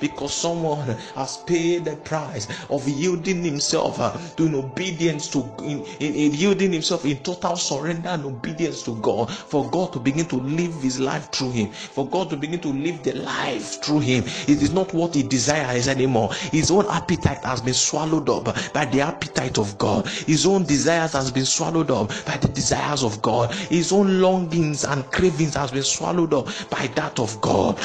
because 0.00 0.32
someone 0.34 0.96
has 1.14 1.38
paid 1.38 1.84
the 1.84 1.96
price 1.96 2.46
of 2.70 2.86
yielding 2.88 3.42
himself 3.44 3.98
uh, 4.00 4.12
to 4.36 4.46
in 4.46 4.54
obedience 4.54 5.28
to 5.28 5.44
in, 5.60 5.84
in, 6.00 6.14
in 6.14 6.34
yielding 6.34 6.72
himself 6.72 7.04
in 7.04 7.16
total 7.18 7.56
surrender 7.56 8.08
and 8.10 8.24
obedience 8.24 8.82
to 8.82 8.94
God, 8.96 9.30
for 9.32 9.68
God 9.70 9.92
to 9.94 9.98
begin 9.98 10.26
to 10.26 10.36
live 10.36 10.74
his 10.82 11.00
life 11.00 11.30
through 11.32 11.52
him, 11.52 11.70
for 11.70 12.06
God 12.08 12.30
to 12.30 12.36
begin 12.36 12.60
to 12.60 12.68
live 12.68 13.02
the 13.02 13.12
life 13.12 13.82
through 13.82 14.00
him. 14.00 14.24
It 14.48 14.62
is 14.62 14.72
not 14.72 14.92
what 14.92 15.14
he 15.14 15.22
desires 15.22 15.88
anymore. 15.88 16.32
His 16.34 16.70
own 16.70 16.86
appetite 16.88 17.44
has 17.44 17.60
been 17.60 17.74
swallowed 17.74 18.28
up 18.28 18.56
by 18.72 18.81
the 18.86 19.00
appetite 19.00 19.58
of 19.58 19.76
God. 19.78 20.06
His 20.06 20.46
own 20.46 20.64
desires 20.64 21.12
has 21.12 21.30
been 21.30 21.44
swallowed 21.44 21.90
up 21.90 22.08
by 22.26 22.36
the 22.38 22.48
desires 22.48 23.02
of 23.04 23.20
God. 23.22 23.52
His 23.54 23.92
own 23.92 24.20
longings 24.20 24.84
and 24.84 25.04
cravings 25.10 25.54
has 25.54 25.70
been 25.70 25.82
swallowed 25.82 26.34
up 26.34 26.46
by 26.70 26.88
that 26.96 27.18
of 27.18 27.40
God. 27.40 27.78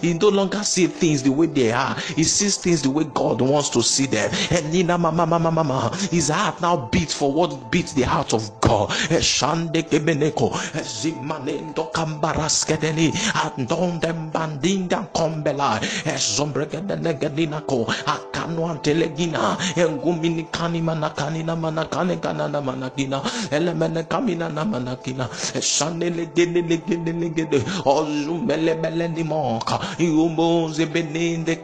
He 0.00 0.14
no 0.14 0.28
longer 0.28 0.62
sees 0.62 0.90
things 0.90 1.22
the 1.22 1.32
way 1.32 1.46
they 1.46 1.72
are. 1.72 1.94
He 2.16 2.24
sees 2.24 2.56
things 2.56 2.82
the 2.82 2.90
way 2.90 3.04
God 3.14 3.40
wants 3.40 3.70
to 3.70 3.82
see 3.82 4.06
them. 4.06 4.30
And 4.50 4.72
Nina 4.72 4.96
mama 4.98 5.26
mama 5.26 5.50
mama, 5.50 5.96
his 6.10 6.28
heart 6.28 6.60
now 6.60 6.88
beats 6.92 7.14
for 7.14 7.32
what 7.32 7.70
beats 7.70 7.92
the 7.92 8.02
heart 8.02 8.32
of 8.32 8.60
God. 8.60 8.90
Shande 8.90 9.88
akanuantelegina, 19.18 19.56
enguminikani 19.76 20.80
manakani 20.82 21.42
na 21.42 21.56
manakane 21.56 22.16
kanana 22.20 22.60
manakina, 22.60 23.20
elemene 23.50 24.02
kamina 24.08 24.48
na 24.48 24.64
manakina, 24.64 25.28
shandelegede 25.60 26.62
legede 26.62 27.12
legede, 27.12 27.62
ozumele 27.84 28.74
bele 28.74 29.08
ni 29.08 29.24
moka, 29.24 29.78
iumbo 29.98 30.70
zebenende 30.70 31.56